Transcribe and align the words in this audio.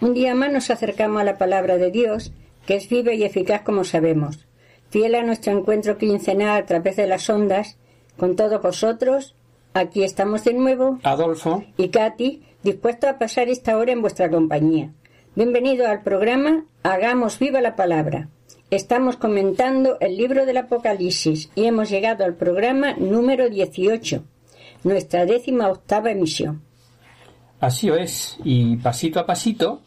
un 0.00 0.14
día 0.14 0.34
más 0.34 0.52
nos 0.52 0.70
acercamos 0.70 1.20
a 1.20 1.24
la 1.24 1.38
palabra 1.38 1.78
de 1.78 1.90
Dios, 1.90 2.32
que 2.66 2.76
es 2.76 2.88
viva 2.88 3.12
y 3.12 3.24
eficaz 3.24 3.62
como 3.62 3.84
sabemos. 3.84 4.46
Fiel 4.90 5.14
a 5.14 5.22
nuestro 5.22 5.52
encuentro 5.52 5.98
quincenal 5.98 6.62
a 6.62 6.66
través 6.66 6.96
de 6.96 7.06
las 7.06 7.28
ondas, 7.30 7.76
con 8.16 8.36
todos 8.36 8.62
vosotros, 8.62 9.34
aquí 9.74 10.02
estamos 10.02 10.44
de 10.44 10.54
nuevo, 10.54 10.98
Adolfo, 11.02 11.64
y 11.76 11.88
Katy, 11.88 12.42
dispuestos 12.62 13.10
a 13.10 13.18
pasar 13.18 13.48
esta 13.48 13.76
hora 13.76 13.92
en 13.92 14.00
vuestra 14.00 14.30
compañía. 14.30 14.92
Bienvenido 15.34 15.86
al 15.86 16.02
programa 16.02 16.64
Hagamos 16.82 17.38
viva 17.38 17.60
la 17.60 17.76
palabra. 17.76 18.28
Estamos 18.70 19.16
comentando 19.16 19.98
el 20.00 20.16
libro 20.16 20.46
del 20.46 20.56
Apocalipsis 20.56 21.50
y 21.54 21.66
hemos 21.66 21.90
llegado 21.90 22.24
al 22.24 22.34
programa 22.34 22.94
número 22.94 23.48
18, 23.48 24.24
nuestra 24.82 25.26
décima 25.26 25.68
octava 25.68 26.10
emisión. 26.10 26.62
así 27.60 27.88
es, 27.88 28.38
y 28.44 28.76
pasito 28.76 29.20
a 29.20 29.26
pasito, 29.26 29.82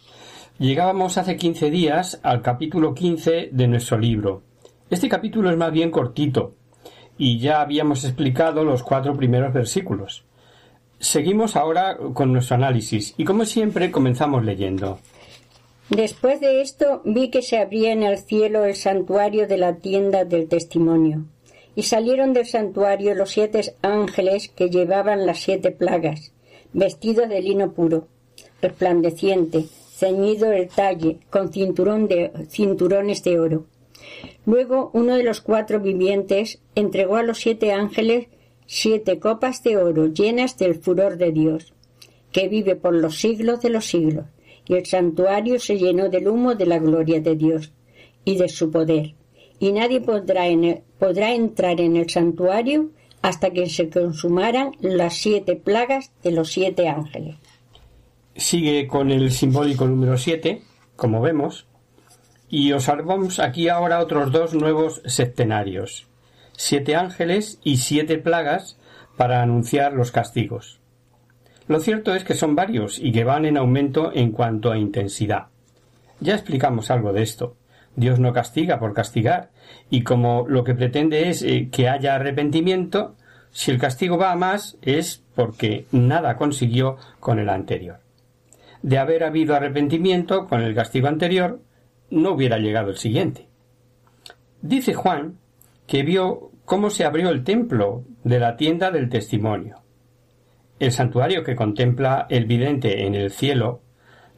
llegábamos 0.60 1.18
hace 1.18 1.38
15 1.38 1.72
días 1.72 2.20
al 2.22 2.42
capítulo 2.42 2.94
15 2.94 3.50
de 3.52 3.68
nuestro 3.68 3.98
libro. 3.98 4.44
Este 4.90 5.08
capítulo 5.08 5.50
es 5.50 5.58
más 5.58 5.72
bien 5.72 5.90
cortito, 5.90 6.56
y 7.18 7.40
ya 7.40 7.62
habíamos 7.62 8.04
explicado 8.04 8.64
los 8.66 8.84
cuatro 8.84 9.16
primeros 9.16 9.54
versículos. 9.54 10.26
Seguimos 11.00 11.56
ahora 11.56 11.98
con 12.14 12.34
nuestro 12.34 12.58
análisis, 12.58 13.14
y 13.18 13.24
como 13.24 13.46
siempre 13.46 13.90
comenzamos 13.90 14.44
leyendo. 14.44 15.00
Después 15.90 16.42
de 16.42 16.62
esto 16.62 17.02
vi 17.06 17.30
que 17.30 17.42
se 17.42 17.58
abría 17.58 17.94
en 17.94 18.04
el 18.04 18.18
cielo 18.18 18.66
el 18.66 18.76
santuario 18.76 19.48
de 19.48 19.58
la 19.58 19.78
tienda 19.78 20.26
del 20.26 20.50
testimonio, 20.50 21.24
y 21.74 21.84
salieron 21.84 22.34
del 22.34 22.46
santuario 22.46 23.16
los 23.16 23.32
siete 23.32 23.76
ángeles 23.82 24.50
que 24.50 24.70
llevaban 24.70 25.26
las 25.26 25.40
siete 25.40 25.72
plagas, 25.72 26.34
vestidos 26.74 27.30
de 27.30 27.42
lino 27.42 27.72
puro, 27.72 28.08
resplandeciente, 28.62 29.66
ceñido 30.00 30.52
el 30.52 30.70
talle, 30.70 31.20
con 31.30 31.52
cinturón 31.52 32.08
de, 32.08 32.32
cinturones 32.50 33.24
de 33.24 33.40
oro. 33.40 33.66
Luego 34.46 34.92
uno 34.94 35.16
de 35.16 35.24
los 35.24 35.42
cuatro 35.42 35.80
vivientes 35.80 36.60
entregó 36.74 37.18
a 37.18 37.24
los 37.24 37.40
siete 37.40 37.74
ángeles 37.74 38.28
siete 38.72 39.20
copas 39.20 39.64
de 39.64 39.78
oro 39.78 40.06
llenas 40.08 40.56
del 40.58 40.76
furor 40.76 41.18
de 41.18 41.32
Dios, 41.32 41.74
que 42.32 42.48
vive 42.48 42.76
por 42.76 42.94
los 42.94 43.20
siglos 43.20 43.62
de 43.62 43.72
los 43.72 43.86
siglos, 43.88 44.26
y 44.68 44.76
el 44.76 44.86
santuario 44.86 45.60
se 45.60 45.80
llenó 45.80 46.08
del 46.10 46.28
humo 46.28 46.54
de 46.54 46.68
la 46.68 46.78
gloria 46.78 47.20
de 47.20 47.36
Dios 47.36 47.72
y 48.24 48.38
de 48.38 48.48
su 48.48 48.70
poder, 48.70 49.16
y 49.60 49.72
nadie 49.72 50.02
podrá, 50.02 50.44
podrá 51.00 51.34
entrar 51.34 51.82
en 51.82 51.96
el 51.96 52.10
santuario 52.12 52.92
hasta 53.24 53.50
que 53.50 53.68
se 53.70 53.90
consumaran 53.90 54.74
las 54.80 55.16
siete 55.16 55.56
plagas 55.56 56.12
de 56.22 56.32
los 56.32 56.52
siete 56.52 56.88
ángeles. 56.88 57.36
Sigue 58.40 58.88
con 58.88 59.12
el 59.12 59.32
simbólico 59.32 59.86
número 59.86 60.18
7, 60.18 60.62
como 60.96 61.20
vemos, 61.20 61.68
y 62.48 62.72
observamos 62.72 63.38
aquí 63.38 63.68
ahora 63.68 64.00
otros 64.00 64.32
dos 64.32 64.54
nuevos 64.54 65.02
septenarios, 65.04 66.08
siete 66.54 66.96
ángeles 66.96 67.60
y 67.66 67.78
siete 67.78 68.18
plagas 68.18 68.80
para 69.18 69.42
anunciar 69.42 69.92
los 69.92 70.12
castigos. 70.12 70.80
Lo 71.68 71.82
cierto 71.82 72.16
es 72.16 72.24
que 72.24 72.34
son 72.34 72.56
varios 72.56 72.98
y 72.98 73.12
que 73.12 73.26
van 73.26 73.44
en 73.44 73.58
aumento 73.58 74.12
en 74.16 74.32
cuanto 74.32 74.72
a 74.72 74.78
intensidad. 74.78 75.48
Ya 76.22 76.34
explicamos 76.34 76.92
algo 76.92 77.12
de 77.12 77.24
esto. 77.24 77.58
Dios 77.98 78.22
no 78.22 78.32
castiga 78.32 78.80
por 78.80 78.94
castigar, 78.94 79.50
y 79.90 80.04
como 80.04 80.46
lo 80.48 80.64
que 80.64 80.76
pretende 80.76 81.28
es 81.28 81.42
eh, 81.42 81.68
que 81.70 81.90
haya 81.90 82.16
arrepentimiento, 82.16 83.18
si 83.52 83.72
el 83.72 83.80
castigo 83.80 84.18
va 84.18 84.32
a 84.32 84.38
más 84.38 84.78
es 84.82 85.26
porque 85.36 85.88
nada 85.92 86.38
consiguió 86.38 86.96
con 87.20 87.38
el 87.40 87.50
anterior. 87.50 88.00
De 88.82 88.98
haber 88.98 89.24
habido 89.24 89.56
arrepentimiento 89.56 90.48
con 90.48 90.62
el 90.62 90.76
castigo 90.76 91.08
anterior, 91.08 91.62
no 92.10 92.32
hubiera 92.32 92.58
llegado 92.58 92.90
el 92.90 92.98
siguiente. 92.98 93.48
Dice 94.62 94.94
Juan 94.94 95.38
que 95.88 96.04
vio 96.04 96.52
cómo 96.66 96.90
se 96.90 97.04
abrió 97.04 97.30
el 97.30 97.44
templo 97.44 98.04
de 98.24 98.40
la 98.40 98.56
tienda 98.56 98.92
del 98.92 99.10
testimonio. 99.10 99.82
El 100.80 100.92
santuario 100.92 101.44
que 101.44 101.56
contempla 101.56 102.28
el 102.30 102.46
vidente 102.46 103.06
en 103.06 103.16
el 103.16 103.32
cielo 103.32 103.82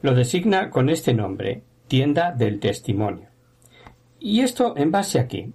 lo 0.00 0.14
designa 0.14 0.70
con 0.70 0.88
este 0.88 1.14
nombre, 1.14 1.62
tienda 1.86 2.32
del 2.32 2.58
testimonio. 2.58 3.28
¿Y 4.18 4.40
esto 4.40 4.74
en 4.76 4.90
base 4.90 5.20
a 5.20 5.28
qué? 5.28 5.50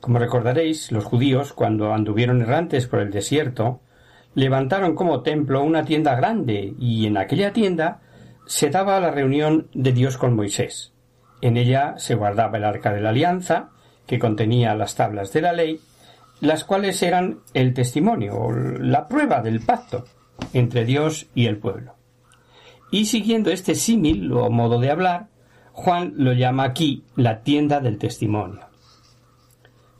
Como 0.00 0.18
recordaréis, 0.18 0.90
los 0.90 1.04
judíos, 1.04 1.52
cuando 1.52 1.92
anduvieron 1.92 2.42
errantes 2.42 2.86
por 2.86 3.00
el 3.00 3.10
desierto, 3.10 3.80
levantaron 4.34 4.94
como 4.94 5.22
templo 5.22 5.62
una 5.62 5.84
tienda 5.84 6.14
grande 6.14 6.74
y 6.78 7.06
en 7.06 7.16
aquella 7.16 7.52
tienda 7.52 8.00
se 8.46 8.70
daba 8.70 9.00
la 9.00 9.10
reunión 9.10 9.68
de 9.74 9.92
Dios 9.92 10.16
con 10.16 10.34
Moisés. 10.34 10.92
En 11.40 11.56
ella 11.56 11.94
se 11.98 12.14
guardaba 12.14 12.58
el 12.58 12.64
arca 12.64 12.92
de 12.92 13.00
la 13.00 13.10
alianza, 13.10 13.70
que 14.06 14.18
contenía 14.18 14.74
las 14.74 14.94
tablas 14.94 15.32
de 15.32 15.42
la 15.42 15.52
ley, 15.52 15.80
las 16.40 16.64
cuales 16.64 17.02
eran 17.02 17.40
el 17.54 17.72
testimonio, 17.74 18.34
o 18.36 18.52
la 18.52 19.06
prueba 19.08 19.42
del 19.42 19.60
pacto 19.60 20.04
entre 20.52 20.84
Dios 20.84 21.28
y 21.34 21.46
el 21.46 21.58
pueblo. 21.58 21.94
Y 22.90 23.06
siguiendo 23.06 23.50
este 23.50 23.74
símil 23.74 24.30
o 24.32 24.50
modo 24.50 24.78
de 24.78 24.90
hablar, 24.90 25.28
Juan 25.72 26.12
lo 26.16 26.32
llama 26.32 26.64
aquí 26.64 27.04
la 27.16 27.42
tienda 27.42 27.80
del 27.80 27.98
testimonio. 27.98 28.66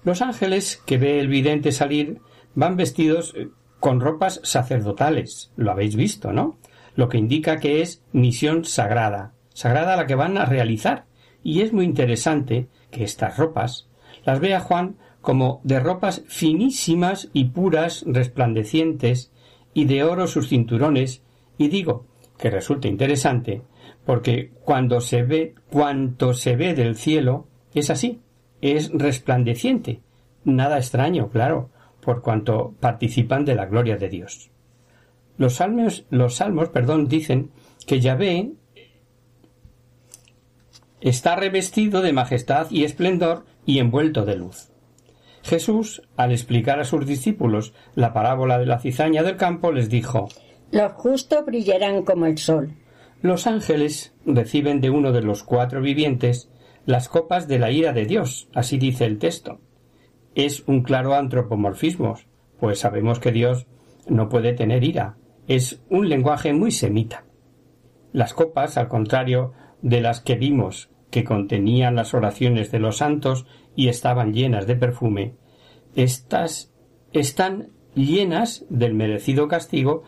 Los 0.04 0.20
ángeles 0.20 0.82
que 0.84 0.98
ve 0.98 1.20
el 1.20 1.28
vidente 1.28 1.72
salir 1.72 2.20
van 2.54 2.76
vestidos 2.76 3.32
eh, 3.36 3.48
con 3.82 3.98
ropas 3.98 4.40
sacerdotales, 4.44 5.50
lo 5.56 5.72
habéis 5.72 5.96
visto, 5.96 6.32
¿no? 6.32 6.56
Lo 6.94 7.08
que 7.08 7.18
indica 7.18 7.56
que 7.56 7.82
es 7.82 8.00
misión 8.12 8.64
sagrada, 8.64 9.32
sagrada 9.54 9.96
la 9.96 10.06
que 10.06 10.14
van 10.14 10.38
a 10.38 10.44
realizar. 10.44 11.06
Y 11.42 11.62
es 11.62 11.72
muy 11.72 11.84
interesante 11.84 12.68
que 12.92 13.02
estas 13.02 13.38
ropas 13.38 13.88
las 14.24 14.38
vea 14.38 14.60
Juan 14.60 14.98
como 15.20 15.60
de 15.64 15.80
ropas 15.80 16.22
finísimas 16.28 17.28
y 17.32 17.46
puras, 17.46 18.04
resplandecientes, 18.06 19.32
y 19.74 19.86
de 19.86 20.04
oro 20.04 20.28
sus 20.28 20.48
cinturones, 20.48 21.24
y 21.58 21.66
digo 21.66 22.06
que 22.38 22.50
resulta 22.50 22.86
interesante, 22.86 23.62
porque 24.06 24.52
cuando 24.62 25.00
se 25.00 25.24
ve 25.24 25.56
cuanto 25.72 26.34
se 26.34 26.54
ve 26.54 26.74
del 26.74 26.94
cielo, 26.94 27.48
es 27.74 27.90
así, 27.90 28.20
es 28.60 28.92
resplandeciente. 28.92 30.02
Nada 30.44 30.78
extraño, 30.78 31.30
claro, 31.30 31.70
por 32.04 32.22
cuanto 32.22 32.74
participan 32.80 33.44
de 33.44 33.54
la 33.54 33.66
gloria 33.66 33.96
de 33.96 34.08
Dios. 34.08 34.50
Los 35.38 35.54
salmos, 35.54 36.04
los 36.10 36.34
salmos, 36.36 36.68
perdón, 36.68 37.08
dicen 37.08 37.50
que 37.86 38.00
Yahvé 38.00 38.52
está 41.00 41.36
revestido 41.36 42.02
de 42.02 42.12
majestad 42.12 42.70
y 42.70 42.84
esplendor 42.84 43.44
y 43.64 43.78
envuelto 43.78 44.24
de 44.24 44.36
luz. 44.36 44.70
Jesús, 45.42 46.02
al 46.16 46.32
explicar 46.32 46.78
a 46.80 46.84
sus 46.84 47.06
discípulos 47.06 47.72
la 47.94 48.12
parábola 48.12 48.58
de 48.58 48.66
la 48.66 48.78
cizaña 48.78 49.22
del 49.22 49.36
campo, 49.36 49.72
les 49.72 49.88
dijo 49.88 50.28
Los 50.70 50.92
justos 50.92 51.44
brillarán 51.44 52.02
como 52.04 52.26
el 52.26 52.38
sol. 52.38 52.74
Los 53.20 53.46
ángeles 53.46 54.14
reciben 54.24 54.80
de 54.80 54.90
uno 54.90 55.12
de 55.12 55.22
los 55.22 55.42
cuatro 55.42 55.80
vivientes 55.80 56.48
las 56.86 57.08
copas 57.08 57.46
de 57.46 57.58
la 57.58 57.70
ira 57.70 57.92
de 57.92 58.06
Dios, 58.06 58.48
así 58.54 58.78
dice 58.78 59.04
el 59.04 59.18
texto. 59.18 59.60
Es 60.34 60.64
un 60.66 60.82
claro 60.82 61.14
antropomorfismo, 61.14 62.14
pues 62.58 62.78
sabemos 62.78 63.18
que 63.18 63.32
Dios 63.32 63.66
no 64.06 64.28
puede 64.28 64.52
tener 64.52 64.84
ira. 64.84 65.16
Es 65.46 65.82
un 65.90 66.08
lenguaje 66.08 66.52
muy 66.52 66.70
semita. 66.70 67.24
Las 68.12 68.34
copas, 68.34 68.76
al 68.76 68.88
contrario 68.88 69.52
de 69.82 70.00
las 70.00 70.20
que 70.20 70.36
vimos 70.36 70.90
que 71.10 71.24
contenían 71.24 71.94
las 71.94 72.14
oraciones 72.14 72.70
de 72.70 72.78
los 72.78 72.98
santos 72.98 73.46
y 73.76 73.88
estaban 73.88 74.32
llenas 74.32 74.66
de 74.66 74.76
perfume, 74.76 75.34
estas 75.94 76.72
están 77.12 77.68
llenas 77.94 78.64
del 78.70 78.94
merecido 78.94 79.48
castigo 79.48 80.04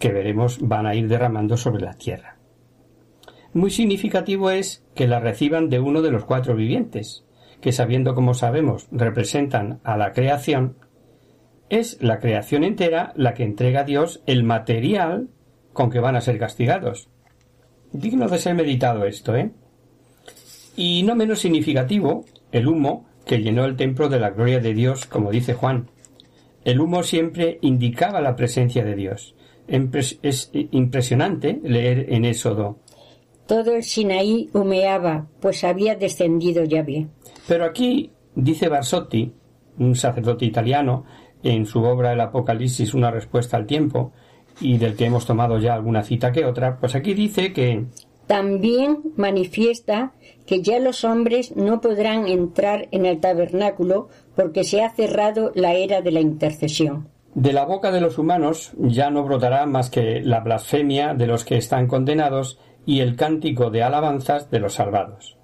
que 0.00 0.10
veremos 0.10 0.58
van 0.60 0.86
a 0.86 0.94
ir 0.94 1.06
derramando 1.06 1.56
sobre 1.56 1.84
la 1.84 1.94
tierra. 1.94 2.38
Muy 3.52 3.70
significativo 3.70 4.50
es 4.50 4.84
que 4.94 5.06
la 5.06 5.20
reciban 5.20 5.68
de 5.68 5.80
uno 5.80 6.02
de 6.02 6.10
los 6.10 6.24
cuatro 6.24 6.54
vivientes, 6.56 7.24
que 7.60 7.72
sabiendo 7.72 8.14
como 8.14 8.34
sabemos 8.34 8.88
representan 8.90 9.80
a 9.84 9.96
la 9.96 10.12
creación, 10.12 10.76
es 11.68 12.02
la 12.02 12.18
creación 12.18 12.64
entera 12.64 13.12
la 13.16 13.34
que 13.34 13.44
entrega 13.44 13.80
a 13.80 13.84
Dios 13.84 14.22
el 14.26 14.44
material 14.44 15.28
con 15.72 15.90
que 15.90 16.00
van 16.00 16.16
a 16.16 16.20
ser 16.20 16.38
castigados. 16.38 17.08
Digno 17.92 18.28
de 18.28 18.38
ser 18.38 18.54
meditado 18.54 19.04
esto, 19.04 19.36
¿eh? 19.36 19.52
Y 20.76 21.02
no 21.02 21.14
menos 21.14 21.40
significativo, 21.40 22.24
el 22.52 22.66
humo 22.66 23.06
que 23.26 23.42
llenó 23.42 23.64
el 23.64 23.76
templo 23.76 24.08
de 24.08 24.18
la 24.18 24.30
gloria 24.30 24.60
de 24.60 24.74
Dios, 24.74 25.06
como 25.06 25.30
dice 25.30 25.54
Juan. 25.54 25.90
El 26.64 26.80
humo 26.80 27.02
siempre 27.02 27.58
indicaba 27.62 28.20
la 28.20 28.36
presencia 28.36 28.84
de 28.84 28.94
Dios. 28.94 29.34
Es 29.66 30.50
impresionante 30.52 31.60
leer 31.62 32.06
en 32.12 32.24
Éxodo. 32.24 32.78
Todo 33.50 33.74
el 33.74 33.82
Sinaí 33.82 34.48
humeaba, 34.52 35.26
pues 35.40 35.64
había 35.64 35.96
descendido 35.96 36.62
Yahvé. 36.62 37.08
Pero 37.48 37.64
aquí, 37.64 38.12
dice 38.36 38.68
Barsotti, 38.68 39.32
un 39.76 39.96
sacerdote 39.96 40.44
italiano, 40.44 41.04
en 41.42 41.66
su 41.66 41.82
obra 41.82 42.12
El 42.12 42.20
Apocalipsis, 42.20 42.94
una 42.94 43.10
respuesta 43.10 43.56
al 43.56 43.66
tiempo, 43.66 44.12
y 44.60 44.78
del 44.78 44.94
que 44.94 45.06
hemos 45.06 45.26
tomado 45.26 45.58
ya 45.58 45.74
alguna 45.74 46.04
cita 46.04 46.30
que 46.30 46.44
otra, 46.44 46.78
pues 46.78 46.94
aquí 46.94 47.12
dice 47.12 47.52
que 47.52 47.86
también 48.28 49.00
manifiesta 49.16 50.12
que 50.46 50.62
ya 50.62 50.78
los 50.78 51.02
hombres 51.02 51.56
no 51.56 51.80
podrán 51.80 52.28
entrar 52.28 52.86
en 52.92 53.04
el 53.04 53.18
tabernáculo 53.18 54.10
porque 54.36 54.62
se 54.62 54.84
ha 54.84 54.90
cerrado 54.90 55.50
la 55.56 55.74
era 55.74 56.02
de 56.02 56.12
la 56.12 56.20
intercesión. 56.20 57.08
De 57.34 57.52
la 57.52 57.64
boca 57.64 57.90
de 57.90 58.00
los 58.00 58.16
humanos 58.16 58.72
ya 58.78 59.10
no 59.10 59.24
brotará 59.24 59.66
más 59.66 59.90
que 59.90 60.20
la 60.20 60.38
blasfemia 60.38 61.14
de 61.14 61.26
los 61.26 61.44
que 61.44 61.56
están 61.56 61.88
condenados 61.88 62.60
y 62.86 63.00
el 63.00 63.16
cántico 63.16 63.70
de 63.70 63.82
alabanzas 63.82 64.50
de 64.50 64.60
los 64.60 64.74
salvados. 64.74 65.38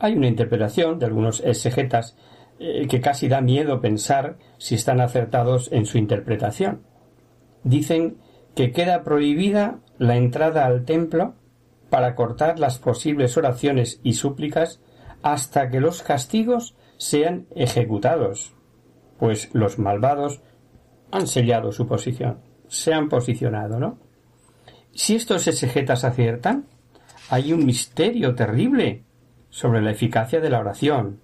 Hay 0.00 0.14
una 0.14 0.28
interpretación 0.28 0.98
de 0.98 1.06
algunos 1.06 1.40
exegetas 1.40 2.16
eh, 2.58 2.86
que 2.88 3.00
casi 3.00 3.28
da 3.28 3.40
miedo 3.40 3.80
pensar 3.80 4.36
si 4.58 4.74
están 4.74 5.00
acertados 5.00 5.70
en 5.72 5.86
su 5.86 5.98
interpretación. 5.98 6.82
Dicen 7.64 8.18
que 8.54 8.72
queda 8.72 9.04
prohibida 9.04 9.80
la 9.98 10.16
entrada 10.16 10.66
al 10.66 10.84
templo 10.84 11.34
para 11.90 12.14
cortar 12.14 12.58
las 12.58 12.78
posibles 12.78 13.36
oraciones 13.36 14.00
y 14.02 14.14
súplicas 14.14 14.80
hasta 15.22 15.70
que 15.70 15.80
los 15.80 16.02
castigos 16.02 16.76
sean 16.96 17.46
ejecutados, 17.54 18.54
pues 19.18 19.50
los 19.52 19.78
malvados 19.78 20.42
han 21.10 21.26
sellado 21.26 21.72
su 21.72 21.86
posición, 21.86 22.40
se 22.66 22.92
han 22.92 23.08
posicionado, 23.08 23.78
¿no? 23.78 23.98
Si 24.98 25.14
estos 25.14 25.46
exegetas 25.46 26.02
aciertan, 26.02 26.66
hay 27.30 27.52
un 27.52 27.64
misterio 27.64 28.34
terrible 28.34 29.04
sobre 29.48 29.80
la 29.80 29.92
eficacia 29.92 30.40
de 30.40 30.50
la 30.50 30.58
oración. 30.58 31.20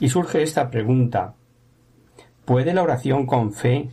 Y 0.00 0.08
surge 0.08 0.42
esta 0.42 0.68
pregunta. 0.68 1.36
¿Puede 2.44 2.74
la 2.74 2.82
oración 2.82 3.24
con 3.24 3.52
fe 3.52 3.90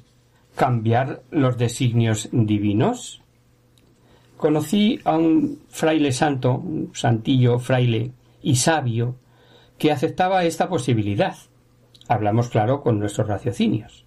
cambiar 0.56 1.22
los 1.30 1.56
designios 1.60 2.30
divinos? 2.32 3.22
Conocí 4.38 5.00
a 5.04 5.18
un 5.18 5.66
fraile 5.70 6.14
santo, 6.14 6.56
un 6.56 6.90
santillo 6.96 7.60
fraile 7.60 8.14
y 8.42 8.56
sabio, 8.56 9.18
que 9.78 9.92
aceptaba 9.92 10.46
esta 10.46 10.68
posibilidad. 10.68 11.36
Hablamos, 12.08 12.50
claro, 12.50 12.82
con 12.82 13.00
nuestros 13.00 13.28
raciocinios. 13.28 14.04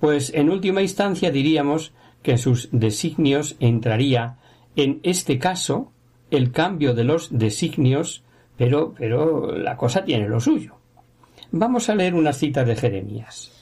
Pues 0.00 0.32
en 0.32 0.48
última 0.48 0.80
instancia 0.80 1.30
diríamos 1.30 1.92
que 2.22 2.32
en 2.32 2.38
sus 2.38 2.68
designios 2.72 3.56
entraría, 3.60 4.38
en 4.76 5.00
este 5.02 5.38
caso, 5.38 5.92
el 6.30 6.52
cambio 6.52 6.94
de 6.94 7.04
los 7.04 7.36
designios, 7.36 8.22
pero, 8.56 8.94
pero 8.96 9.56
la 9.56 9.76
cosa 9.76 10.04
tiene 10.04 10.28
lo 10.28 10.40
suyo. 10.40 10.76
Vamos 11.50 11.88
a 11.88 11.94
leer 11.94 12.14
una 12.14 12.32
cita 12.32 12.64
de 12.64 12.76
Jeremías. 12.76 13.52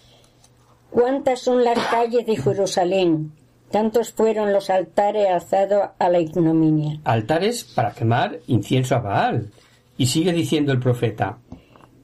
¿Cuántas 0.91 1.41
son 1.41 1.63
las 1.63 1.79
calles 1.89 2.27
de 2.27 2.37
Jerusalén? 2.37 3.33
Tantos 3.71 4.13
fueron 4.13 4.53
los 4.53 4.71
altares 4.71 5.29
alzados 5.29 5.91
a 5.99 6.09
la 6.09 6.21
ignominia. 6.21 7.01
Altares 7.05 7.65
para 7.65 7.93
quemar 7.93 8.39
incienso 8.47 8.95
a 8.95 9.01
Baal. 9.01 9.51
Y 9.99 10.07
sigue 10.07 10.33
diciendo 10.33 10.73
el 10.73 10.79
profeta. 10.79 11.39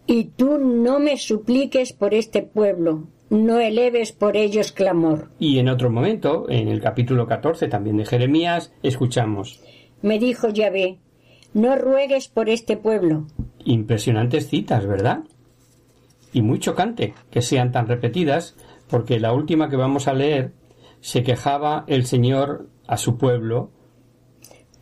Y 0.06 0.24
tú 0.24 0.58
no 0.58 0.98
me 0.98 1.16
supliques 1.16 1.92
por 1.92 2.14
este 2.14 2.42
pueblo, 2.42 3.04
no 3.32 3.60
eleves 3.60 4.12
por 4.12 4.36
ellos 4.36 4.72
clamor. 4.72 5.30
Y 5.38 5.58
en 5.58 5.70
otro 5.70 5.90
momento, 5.90 6.44
en 6.50 6.68
el 6.68 6.82
capítulo 6.82 7.26
14 7.26 7.66
también 7.66 7.96
de 7.96 8.04
Jeremías, 8.04 8.74
escuchamos. 8.82 9.62
Me 10.02 10.18
dijo 10.18 10.50
Yahvé, 10.50 10.98
no 11.54 11.76
ruegues 11.76 12.28
por 12.28 12.50
este 12.50 12.76
pueblo. 12.76 13.26
Impresionantes 13.64 14.48
citas, 14.48 14.86
¿verdad? 14.86 15.20
Y 16.34 16.42
muy 16.42 16.58
chocante 16.58 17.14
que 17.30 17.40
sean 17.40 17.72
tan 17.72 17.88
repetidas, 17.88 18.54
porque 18.90 19.18
la 19.18 19.32
última 19.32 19.70
que 19.70 19.76
vamos 19.76 20.08
a 20.08 20.14
leer 20.14 20.52
se 21.00 21.22
quejaba 21.22 21.84
el 21.86 22.04
Señor 22.04 22.68
a 22.86 22.98
su 22.98 23.16
pueblo. 23.16 23.70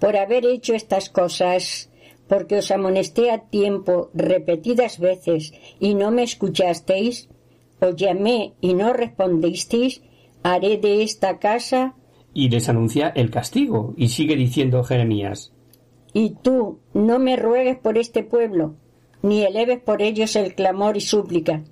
Por 0.00 0.16
haber 0.16 0.44
hecho 0.44 0.74
estas 0.74 1.08
cosas, 1.08 1.88
porque 2.26 2.56
os 2.56 2.72
amonesté 2.72 3.30
a 3.30 3.42
tiempo 3.44 4.10
repetidas 4.12 4.98
veces 4.98 5.52
y 5.78 5.94
no 5.94 6.10
me 6.10 6.24
escuchasteis, 6.24 7.28
os 7.80 7.96
llamé 7.96 8.54
y 8.60 8.74
no 8.74 8.92
respondisteis, 8.92 10.02
haré 10.42 10.78
de 10.78 11.02
esta 11.02 11.38
casa. 11.38 11.94
Y 12.32 12.48
les 12.48 12.68
anuncia 12.68 13.08
el 13.08 13.30
castigo, 13.30 13.94
y 13.96 14.08
sigue 14.08 14.36
diciendo 14.36 14.84
Jeremías. 14.84 15.52
Y 16.12 16.36
tú 16.42 16.80
no 16.92 17.18
me 17.18 17.36
ruegues 17.36 17.78
por 17.78 17.98
este 17.98 18.22
pueblo, 18.22 18.76
ni 19.22 19.42
eleves 19.42 19.80
por 19.80 20.02
ellos 20.02 20.36
el 20.36 20.54
clamor 20.54 20.96
y 20.96 21.00
súplica. 21.00 21.62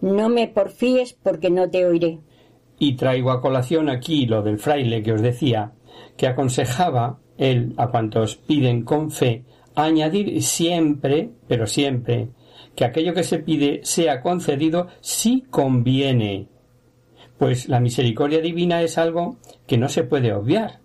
No 0.00 0.28
me 0.28 0.48
porfíes 0.48 1.14
porque 1.22 1.50
no 1.50 1.70
te 1.70 1.86
oiré. 1.86 2.20
Y 2.78 2.96
traigo 2.96 3.30
a 3.30 3.40
colación 3.40 3.88
aquí 3.88 4.26
lo 4.26 4.42
del 4.42 4.58
fraile 4.58 5.02
que 5.02 5.12
os 5.12 5.22
decía, 5.22 5.72
que 6.16 6.26
aconsejaba 6.26 7.18
él 7.38 7.74
a 7.76 7.88
cuantos 7.88 8.36
piden 8.36 8.82
con 8.82 9.10
fe 9.10 9.44
añadir 9.76 10.42
siempre, 10.42 11.30
pero 11.46 11.66
siempre, 11.66 12.28
que 12.76 12.84
aquello 12.84 13.14
que 13.14 13.24
se 13.24 13.38
pide 13.38 13.80
sea 13.82 14.20
concedido 14.20 14.88
si 15.00 15.40
conviene, 15.50 16.46
pues 17.38 17.68
la 17.68 17.80
misericordia 17.80 18.40
divina 18.40 18.82
es 18.82 18.98
algo 18.98 19.38
que 19.66 19.78
no 19.78 19.88
se 19.88 20.04
puede 20.04 20.32
obviar. 20.32 20.80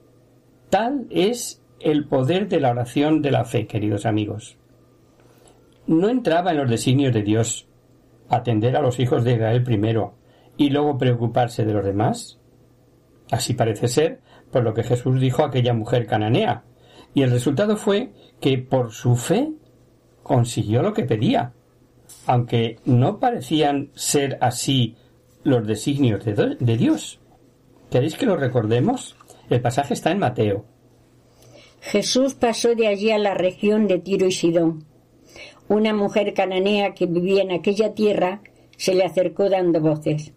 Tal 0.70 1.06
es 1.10 1.62
el 1.82 2.08
poder 2.08 2.48
de 2.48 2.62
la 2.62 2.72
oración 2.72 3.22
de 3.22 3.32
la 3.32 3.44
fe, 3.44 3.68
queridos 3.68 4.06
amigos. 4.06 4.58
No 5.86 6.10
entraba 6.10 6.52
en 6.52 6.58
los 6.58 6.70
designios 6.70 7.14
de 7.14 7.24
Dios 7.24 7.68
atender 8.30 8.78
a 8.78 8.82
los 8.82 9.00
hijos 9.00 9.26
de 9.26 9.34
Israel 9.34 9.64
primero 9.64 10.14
y 10.56 10.70
luego 10.70 10.98
preocuparse 10.98 11.66
de 11.66 11.74
los 11.74 11.84
demás. 11.84 12.40
Así 13.32 13.54
parece 13.54 13.90
ser 13.90 14.22
por 14.50 14.64
lo 14.64 14.74
que 14.74 14.84
Jesús 14.84 15.20
dijo 15.20 15.44
a 15.44 15.48
aquella 15.48 15.74
mujer 15.74 16.06
cananea, 16.06 16.64
y 17.14 17.24
el 17.24 17.32
resultado 17.32 17.76
fue 17.76 18.12
que 18.40 18.58
por 18.58 18.92
su 18.92 19.16
fe 19.16 19.52
consiguió 20.24 20.82
lo 20.82 20.94
que 20.94 21.04
pedía, 21.04 21.54
aunque 22.26 22.80
no 22.86 23.20
parecían 23.20 23.90
ser 23.96 24.38
así 24.42 24.96
los 25.44 25.66
designios 25.66 26.24
de, 26.24 26.56
de 26.60 26.78
Dios. 26.78 27.20
¿Queréis 27.90 28.16
que 28.16 28.26
lo 28.26 28.38
recordemos? 28.38 29.16
El 29.50 29.62
pasaje 29.62 29.94
está 29.94 30.12
en 30.12 30.20
Mateo. 30.20 30.66
Jesús 31.82 32.36
pasó 32.36 32.76
de 32.76 32.88
allí 32.88 33.12
a 33.12 33.18
la 33.18 33.34
región 33.34 33.88
de 33.88 34.00
Tiro 34.00 34.28
y 34.28 34.32
Sidón. 34.32 34.86
Una 35.68 35.94
mujer 35.94 36.34
cananea 36.34 36.94
que 36.94 37.06
vivía 37.06 37.42
en 37.42 37.52
aquella 37.52 37.94
tierra 37.94 38.42
se 38.78 38.94
le 38.94 39.04
acercó 39.04 39.50
dando 39.50 39.82
voces. 39.82 40.34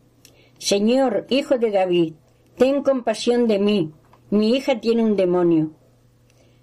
Señor, 0.58 1.26
hijo 1.28 1.58
de 1.58 1.70
David, 1.70 2.14
ten 2.56 2.82
compasión 2.82 3.46
de 3.46 3.58
mí. 3.58 3.92
Mi 4.30 4.56
hija 4.56 4.80
tiene 4.80 5.02
un 5.02 5.16
demonio. 5.16 5.72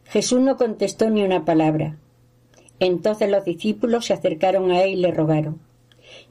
Jesús 0.05 0.41
no 0.41 0.57
contestó 0.57 1.09
ni 1.09 1.23
una 1.23 1.45
palabra. 1.45 1.97
Entonces 2.81 3.29
los 3.29 3.45
discípulos 3.45 4.07
se 4.07 4.13
acercaron 4.13 4.71
a 4.71 4.81
él 4.81 4.93
y 4.93 4.95
le 4.95 5.11
rogaron. 5.11 5.59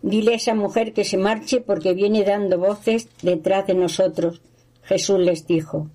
Dile 0.02 0.32
a 0.32 0.36
esa 0.36 0.52
mujer 0.52 0.92
que 0.92 1.04
se 1.04 1.16
marche 1.16 1.60
porque 1.60 1.94
viene 1.94 2.24
dando 2.24 2.58
voces 2.58 3.08
detrás 3.22 3.68
de 3.68 3.74
nosotros. 3.74 4.42
Jesús 4.82 5.20
les 5.20 5.46
dijo, 5.46 5.86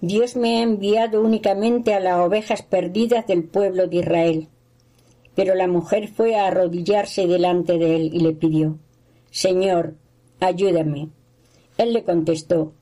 Dios 0.00 0.36
me 0.36 0.58
ha 0.58 0.62
enviado 0.62 1.20
únicamente 1.20 1.94
a 1.94 2.00
las 2.00 2.20
ovejas 2.20 2.62
perdidas 2.62 3.26
del 3.26 3.42
pueblo 3.42 3.88
de 3.88 3.96
Israel. 3.96 4.48
Pero 5.34 5.56
la 5.56 5.66
mujer 5.66 6.06
fue 6.06 6.36
a 6.36 6.46
arrodillarse 6.46 7.26
delante 7.26 7.76
de 7.76 7.96
él 7.96 8.10
y 8.14 8.20
le 8.20 8.34
pidió, 8.34 8.78
Señor, 9.32 9.96
ayúdame. 10.38 11.08
Él 11.76 11.92
le 11.92 12.04
contestó, 12.04 12.72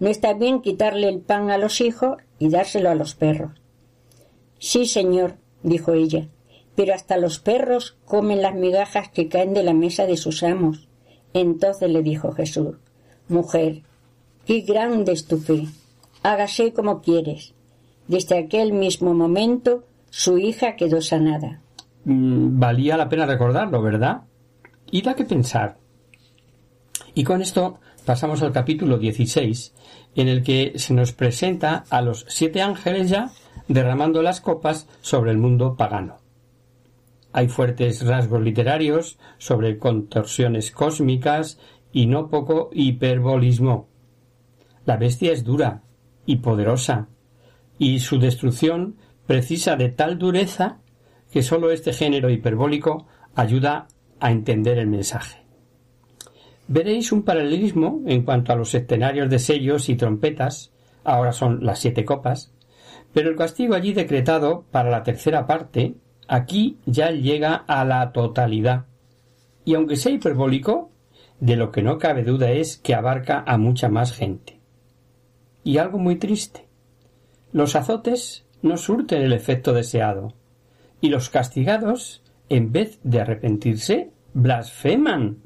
No 0.00 0.08
está 0.08 0.32
bien 0.32 0.62
quitarle 0.62 1.10
el 1.10 1.20
pan 1.20 1.50
a 1.50 1.58
los 1.58 1.82
hijos 1.82 2.16
y 2.38 2.48
dárselo 2.48 2.88
a 2.88 2.94
los 2.94 3.14
perros. 3.14 3.52
Sí, 4.58 4.86
señor, 4.86 5.34
dijo 5.62 5.92
ella, 5.92 6.28
pero 6.76 6.94
hasta 6.94 7.16
los 7.16 7.40
perros 7.40 7.96
comen 8.04 8.42
las 8.42 8.54
migajas 8.54 9.08
que 9.08 9.28
caen 9.28 9.54
de 9.54 9.64
la 9.64 9.72
mesa 9.72 10.06
de 10.06 10.16
sus 10.16 10.42
amos. 10.42 10.86
Entonces 11.32 11.90
le 11.90 12.02
dijo 12.02 12.32
Jesús, 12.32 12.76
Mujer, 13.28 13.82
qué 14.44 14.60
grande 14.60 15.12
es 15.12 15.26
tu 15.26 15.38
fe, 15.38 15.66
hágase 16.22 16.72
como 16.72 17.00
quieres. 17.00 17.54
Desde 18.06 18.38
aquel 18.38 18.72
mismo 18.72 19.14
momento 19.14 19.84
su 20.10 20.38
hija 20.38 20.76
quedó 20.76 21.00
sanada. 21.00 21.60
Mm, 22.04 22.60
valía 22.60 22.96
la 22.96 23.08
pena 23.08 23.26
recordarlo, 23.26 23.82
¿verdad? 23.82 24.22
Y 24.90 25.02
da 25.02 25.14
que 25.14 25.24
pensar. 25.24 25.78
Y 27.14 27.24
con 27.24 27.42
esto 27.42 27.80
pasamos 28.04 28.42
al 28.42 28.52
capítulo 28.52 28.98
16, 28.98 29.74
en 30.14 30.28
el 30.28 30.42
que 30.42 30.74
se 30.76 30.94
nos 30.94 31.12
presenta 31.12 31.84
a 31.90 32.02
los 32.02 32.26
siete 32.28 32.62
ángeles 32.62 33.10
ya 33.10 33.30
derramando 33.66 34.22
las 34.22 34.40
copas 34.40 34.86
sobre 35.00 35.32
el 35.32 35.38
mundo 35.38 35.74
pagano. 35.76 36.25
Hay 37.36 37.48
fuertes 37.48 38.02
rasgos 38.02 38.40
literarios 38.40 39.18
sobre 39.36 39.76
contorsiones 39.76 40.70
cósmicas 40.70 41.58
y 41.92 42.06
no 42.06 42.30
poco 42.30 42.70
hiperbolismo. 42.72 43.90
La 44.86 44.96
bestia 44.96 45.32
es 45.32 45.44
dura 45.44 45.82
y 46.24 46.36
poderosa, 46.36 47.08
y 47.78 48.00
su 48.00 48.18
destrucción 48.18 48.96
precisa 49.26 49.76
de 49.76 49.90
tal 49.90 50.18
dureza 50.18 50.78
que 51.30 51.42
sólo 51.42 51.70
este 51.72 51.92
género 51.92 52.30
hiperbólico 52.30 53.06
ayuda 53.34 53.88
a 54.18 54.32
entender 54.32 54.78
el 54.78 54.86
mensaje. 54.86 55.42
Veréis 56.68 57.12
un 57.12 57.22
paralelismo 57.22 58.00
en 58.06 58.22
cuanto 58.22 58.54
a 58.54 58.56
los 58.56 58.74
escenarios 58.74 59.28
de 59.28 59.40
sellos 59.40 59.90
y 59.90 59.96
trompetas, 59.96 60.72
ahora 61.04 61.32
son 61.32 61.66
las 61.66 61.80
siete 61.80 62.02
copas, 62.02 62.54
pero 63.12 63.28
el 63.28 63.36
castigo 63.36 63.74
allí 63.74 63.92
decretado 63.92 64.64
para 64.70 64.88
la 64.88 65.02
tercera 65.02 65.46
parte, 65.46 65.96
aquí 66.28 66.78
ya 66.86 67.10
llega 67.10 67.54
a 67.54 67.84
la 67.84 68.12
totalidad. 68.12 68.86
Y 69.64 69.74
aunque 69.74 69.96
sea 69.96 70.12
hiperbólico, 70.12 70.90
de 71.40 71.56
lo 71.56 71.70
que 71.70 71.82
no 71.82 71.98
cabe 71.98 72.22
duda 72.22 72.50
es 72.50 72.78
que 72.78 72.94
abarca 72.94 73.44
a 73.46 73.58
mucha 73.58 73.88
más 73.88 74.12
gente. 74.12 74.60
Y 75.64 75.78
algo 75.78 75.98
muy 75.98 76.16
triste. 76.16 76.66
Los 77.52 77.76
azotes 77.76 78.44
no 78.62 78.76
surten 78.76 79.22
el 79.22 79.32
efecto 79.32 79.72
deseado, 79.72 80.34
y 81.00 81.08
los 81.08 81.28
castigados, 81.30 82.22
en 82.48 82.72
vez 82.72 82.98
de 83.02 83.20
arrepentirse, 83.20 84.10
blasfeman. 84.32 85.38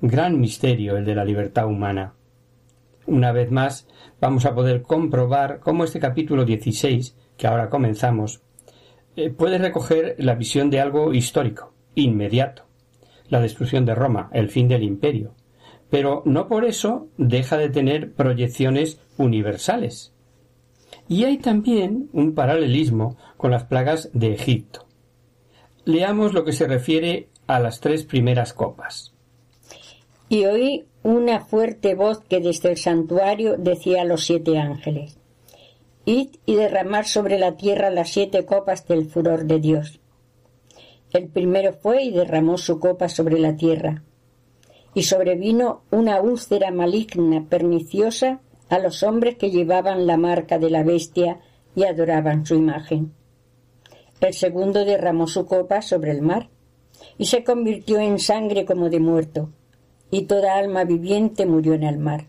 Gran 0.00 0.40
misterio 0.40 0.96
el 0.96 1.04
de 1.04 1.14
la 1.14 1.24
libertad 1.24 1.66
humana. 1.66 2.14
Una 3.06 3.32
vez 3.32 3.50
más 3.50 3.88
vamos 4.20 4.46
a 4.46 4.54
poder 4.54 4.82
comprobar 4.82 5.60
cómo 5.60 5.84
este 5.84 5.98
capítulo 5.98 6.44
16, 6.44 7.16
que 7.36 7.46
ahora 7.46 7.70
comenzamos, 7.70 8.42
puede 9.36 9.58
recoger 9.58 10.16
la 10.18 10.34
visión 10.34 10.70
de 10.70 10.80
algo 10.80 11.12
histórico, 11.12 11.72
inmediato, 11.94 12.64
la 13.28 13.40
destrucción 13.40 13.84
de 13.84 13.94
Roma, 13.94 14.30
el 14.32 14.48
fin 14.48 14.68
del 14.68 14.82
imperio, 14.82 15.34
pero 15.90 16.22
no 16.24 16.48
por 16.48 16.64
eso 16.64 17.08
deja 17.16 17.56
de 17.56 17.68
tener 17.68 18.12
proyecciones 18.12 19.00
universales. 19.16 20.12
Y 21.08 21.24
hay 21.24 21.38
también 21.38 22.08
un 22.12 22.34
paralelismo 22.34 23.16
con 23.36 23.50
las 23.50 23.64
plagas 23.64 24.10
de 24.12 24.32
Egipto. 24.32 24.86
Leamos 25.84 26.34
lo 26.34 26.44
que 26.44 26.52
se 26.52 26.66
refiere 26.66 27.28
a 27.46 27.60
las 27.60 27.80
tres 27.80 28.04
primeras 28.04 28.52
copas. 28.52 29.14
Y 30.28 30.44
oí 30.44 30.84
una 31.02 31.40
fuerte 31.40 31.94
voz 31.94 32.20
que 32.20 32.40
desde 32.40 32.70
el 32.70 32.76
santuario 32.76 33.56
decía 33.56 34.02
a 34.02 34.04
los 34.04 34.24
siete 34.26 34.58
ángeles, 34.58 35.17
Y 36.10 36.30
derramar 36.46 37.04
sobre 37.04 37.38
la 37.38 37.58
tierra 37.58 37.90
las 37.90 38.08
siete 38.08 38.46
copas 38.46 38.88
del 38.88 39.10
furor 39.10 39.44
de 39.44 39.60
Dios. 39.60 40.00
El 41.12 41.28
primero 41.28 41.74
fue 41.74 42.02
y 42.04 42.12
derramó 42.12 42.56
su 42.56 42.80
copa 42.80 43.10
sobre 43.10 43.38
la 43.38 43.56
tierra, 43.56 44.04
y 44.94 45.02
sobrevino 45.02 45.82
una 45.90 46.22
úlcera 46.22 46.70
maligna, 46.70 47.44
perniciosa, 47.50 48.40
a 48.70 48.78
los 48.78 49.02
hombres 49.02 49.36
que 49.36 49.50
llevaban 49.50 50.06
la 50.06 50.16
marca 50.16 50.58
de 50.58 50.70
la 50.70 50.82
bestia 50.82 51.40
y 51.76 51.84
adoraban 51.84 52.46
su 52.46 52.54
imagen. 52.54 53.12
El 54.22 54.32
segundo 54.32 54.86
derramó 54.86 55.26
su 55.26 55.44
copa 55.44 55.82
sobre 55.82 56.12
el 56.12 56.22
mar, 56.22 56.48
y 57.18 57.26
se 57.26 57.44
convirtió 57.44 57.98
en 57.98 58.18
sangre 58.18 58.64
como 58.64 58.88
de 58.88 59.00
muerto, 59.00 59.50
y 60.10 60.22
toda 60.22 60.56
alma 60.56 60.84
viviente 60.84 61.44
murió 61.44 61.74
en 61.74 61.82
el 61.82 61.98
mar. 61.98 62.28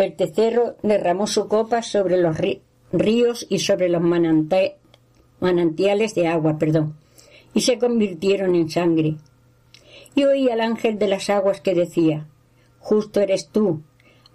El 0.00 0.16
tercero 0.16 0.76
derramó 0.82 1.26
su 1.26 1.46
copa 1.46 1.82
sobre 1.82 2.16
los 2.16 2.34
ríos 2.90 3.46
y 3.50 3.58
sobre 3.58 3.90
los 3.90 4.00
manantiales 4.00 6.14
de 6.14 6.26
agua, 6.26 6.56
perdón, 6.56 6.96
y 7.52 7.60
se 7.60 7.78
convirtieron 7.78 8.54
en 8.54 8.70
sangre. 8.70 9.16
Y 10.14 10.24
oí 10.24 10.48
al 10.48 10.62
ángel 10.62 10.98
de 10.98 11.06
las 11.06 11.28
aguas 11.28 11.60
que 11.60 11.74
decía, 11.74 12.26
Justo 12.78 13.20
eres 13.20 13.50
tú, 13.50 13.82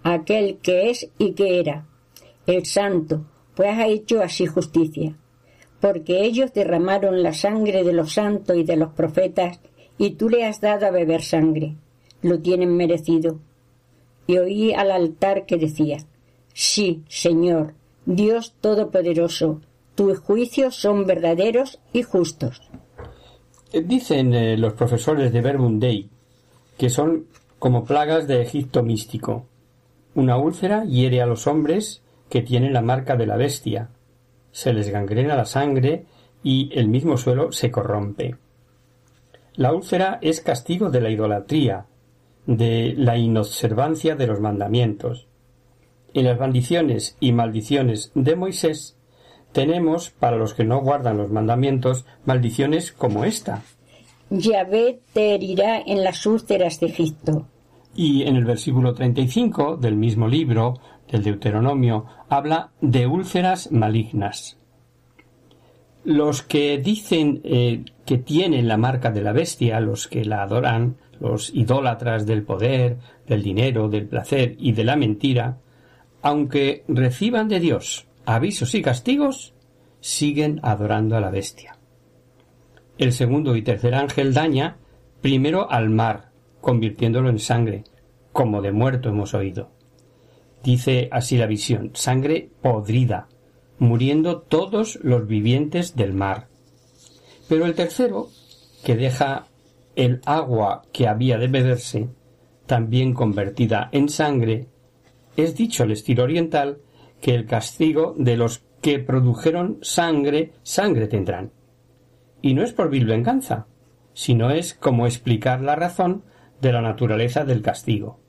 aquel 0.04 0.58
que 0.58 0.88
es 0.88 1.10
y 1.18 1.32
que 1.32 1.58
era, 1.58 1.84
el 2.46 2.64
santo, 2.64 3.26
pues 3.56 3.76
has 3.76 3.88
hecho 3.88 4.22
así 4.22 4.46
justicia, 4.46 5.16
porque 5.80 6.22
ellos 6.22 6.52
derramaron 6.52 7.24
la 7.24 7.32
sangre 7.32 7.82
de 7.82 7.92
los 7.92 8.12
santos 8.12 8.56
y 8.56 8.62
de 8.62 8.76
los 8.76 8.92
profetas, 8.92 9.58
y 9.98 10.12
tú 10.12 10.28
le 10.28 10.44
has 10.44 10.60
dado 10.60 10.86
a 10.86 10.92
beber 10.92 11.22
sangre 11.22 11.74
lo 12.22 12.40
tienen 12.40 12.76
merecido. 12.76 13.40
Y 14.26 14.38
oí 14.38 14.72
al 14.74 14.90
altar 14.90 15.46
que 15.46 15.56
decía, 15.56 15.98
Sí, 16.52 17.02
Señor, 17.08 17.74
Dios 18.06 18.54
Todopoderoso, 18.60 19.60
tus 19.94 20.18
juicios 20.20 20.76
son 20.76 21.06
verdaderos 21.06 21.80
y 21.92 22.02
justos. 22.02 22.62
Eh, 23.72 23.82
dicen 23.82 24.32
eh, 24.34 24.56
los 24.56 24.72
profesores 24.72 25.32
de 25.32 25.40
Verbum 25.40 25.80
que 26.78 26.88
son 26.88 27.26
como 27.58 27.84
plagas 27.84 28.26
de 28.26 28.42
Egipto 28.42 28.82
místico. 28.82 29.46
Una 30.14 30.38
úlcera 30.38 30.84
hiere 30.84 31.20
a 31.20 31.26
los 31.26 31.46
hombres 31.46 32.02
que 32.30 32.42
tienen 32.42 32.72
la 32.72 32.82
marca 32.82 33.16
de 33.16 33.26
la 33.26 33.36
bestia. 33.36 33.90
Se 34.52 34.72
les 34.72 34.88
gangrena 34.88 35.36
la 35.36 35.44
sangre 35.44 36.06
y 36.42 36.70
el 36.72 36.88
mismo 36.88 37.16
suelo 37.18 37.52
se 37.52 37.70
corrompe. 37.70 38.36
La 39.54 39.72
úlcera 39.72 40.18
es 40.22 40.40
castigo 40.40 40.90
de 40.90 41.00
la 41.00 41.10
idolatría, 41.10 41.86
de 42.46 42.94
la 42.96 43.18
inobservancia 43.18 44.16
de 44.16 44.26
los 44.26 44.40
mandamientos. 44.40 45.26
En 46.14 46.24
las 46.24 46.38
bendiciones 46.38 47.16
y 47.20 47.32
maldiciones 47.32 48.12
de 48.14 48.36
Moisés 48.36 48.96
tenemos, 49.52 50.10
para 50.10 50.36
los 50.36 50.54
que 50.54 50.64
no 50.64 50.80
guardan 50.80 51.18
los 51.18 51.30
mandamientos, 51.30 52.04
maldiciones 52.24 52.92
como 52.92 53.24
esta. 53.24 53.62
Yahvé 54.30 55.00
te 55.12 55.34
herirá 55.34 55.78
en 55.78 56.04
las 56.04 56.26
úlceras 56.26 56.80
de 56.80 56.86
Egipto. 56.86 57.46
Y 57.94 58.24
en 58.24 58.36
el 58.36 58.44
versículo 58.44 58.92
35 58.92 59.76
del 59.76 59.96
mismo 59.96 60.28
libro, 60.28 60.74
del 61.10 61.22
Deuteronomio, 61.22 62.06
habla 62.28 62.70
de 62.80 63.06
úlceras 63.06 63.72
malignas. 63.72 64.58
Los 66.06 66.42
que 66.42 66.78
dicen 66.78 67.40
eh, 67.42 67.84
que 68.04 68.16
tienen 68.16 68.68
la 68.68 68.76
marca 68.76 69.10
de 69.10 69.22
la 69.22 69.32
bestia, 69.32 69.80
los 69.80 70.06
que 70.06 70.24
la 70.24 70.44
adoran, 70.44 70.98
los 71.18 71.52
idólatras 71.52 72.26
del 72.26 72.44
poder, 72.44 72.98
del 73.26 73.42
dinero, 73.42 73.88
del 73.88 74.06
placer 74.06 74.54
y 74.56 74.70
de 74.70 74.84
la 74.84 74.94
mentira, 74.94 75.58
aunque 76.22 76.84
reciban 76.86 77.48
de 77.48 77.58
Dios 77.58 78.06
avisos 78.24 78.76
y 78.76 78.82
castigos, 78.82 79.54
siguen 79.98 80.60
adorando 80.62 81.16
a 81.16 81.20
la 81.20 81.30
bestia. 81.30 81.76
El 82.98 83.12
segundo 83.12 83.56
y 83.56 83.62
tercer 83.62 83.96
ángel 83.96 84.32
daña 84.32 84.76
primero 85.20 85.68
al 85.68 85.90
mar, 85.90 86.30
convirtiéndolo 86.60 87.30
en 87.30 87.40
sangre, 87.40 87.82
como 88.30 88.62
de 88.62 88.70
muerto 88.70 89.08
hemos 89.08 89.34
oído. 89.34 89.72
Dice 90.62 91.08
así 91.10 91.36
la 91.36 91.46
visión, 91.46 91.90
sangre 91.94 92.48
podrida, 92.62 93.26
muriendo 93.78 94.40
todos 94.40 94.98
los 95.02 95.26
vivientes 95.26 95.96
del 95.96 96.12
mar. 96.12 96.48
Pero 97.48 97.66
el 97.66 97.74
tercero, 97.74 98.28
que 98.84 98.96
deja 98.96 99.46
el 99.94 100.20
agua 100.24 100.82
que 100.92 101.08
había 101.08 101.38
de 101.38 101.48
beberse, 101.48 102.08
también 102.66 103.14
convertida 103.14 103.88
en 103.92 104.08
sangre, 104.08 104.66
es 105.36 105.56
dicho 105.56 105.82
al 105.82 105.92
estilo 105.92 106.24
oriental 106.24 106.78
que 107.20 107.34
el 107.34 107.46
castigo 107.46 108.14
de 108.16 108.36
los 108.36 108.62
que 108.80 108.98
produjeron 108.98 109.78
sangre, 109.82 110.52
sangre 110.62 111.06
tendrán. 111.06 111.50
Y 112.42 112.54
no 112.54 112.62
es 112.62 112.72
por 112.72 112.90
vil 112.90 113.06
venganza, 113.06 113.66
sino 114.12 114.50
es 114.50 114.74
como 114.74 115.06
explicar 115.06 115.60
la 115.60 115.76
razón 115.76 116.24
de 116.60 116.72
la 116.72 116.80
naturaleza 116.80 117.44
del 117.44 117.62
castigo. 117.62 118.20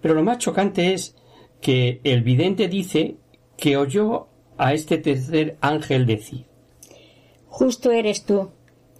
Pero 0.00 0.14
lo 0.14 0.22
más 0.22 0.38
chocante 0.38 0.92
es 0.92 1.16
que 1.60 2.00
el 2.04 2.22
vidente 2.22 2.68
dice 2.68 3.16
que 3.56 3.76
oyó 3.76 4.28
a 4.56 4.72
este 4.72 4.98
tercer 4.98 5.56
ángel 5.60 6.06
decir 6.06 6.46
Justo 7.48 7.92
eres 7.92 8.24
tú, 8.24 8.50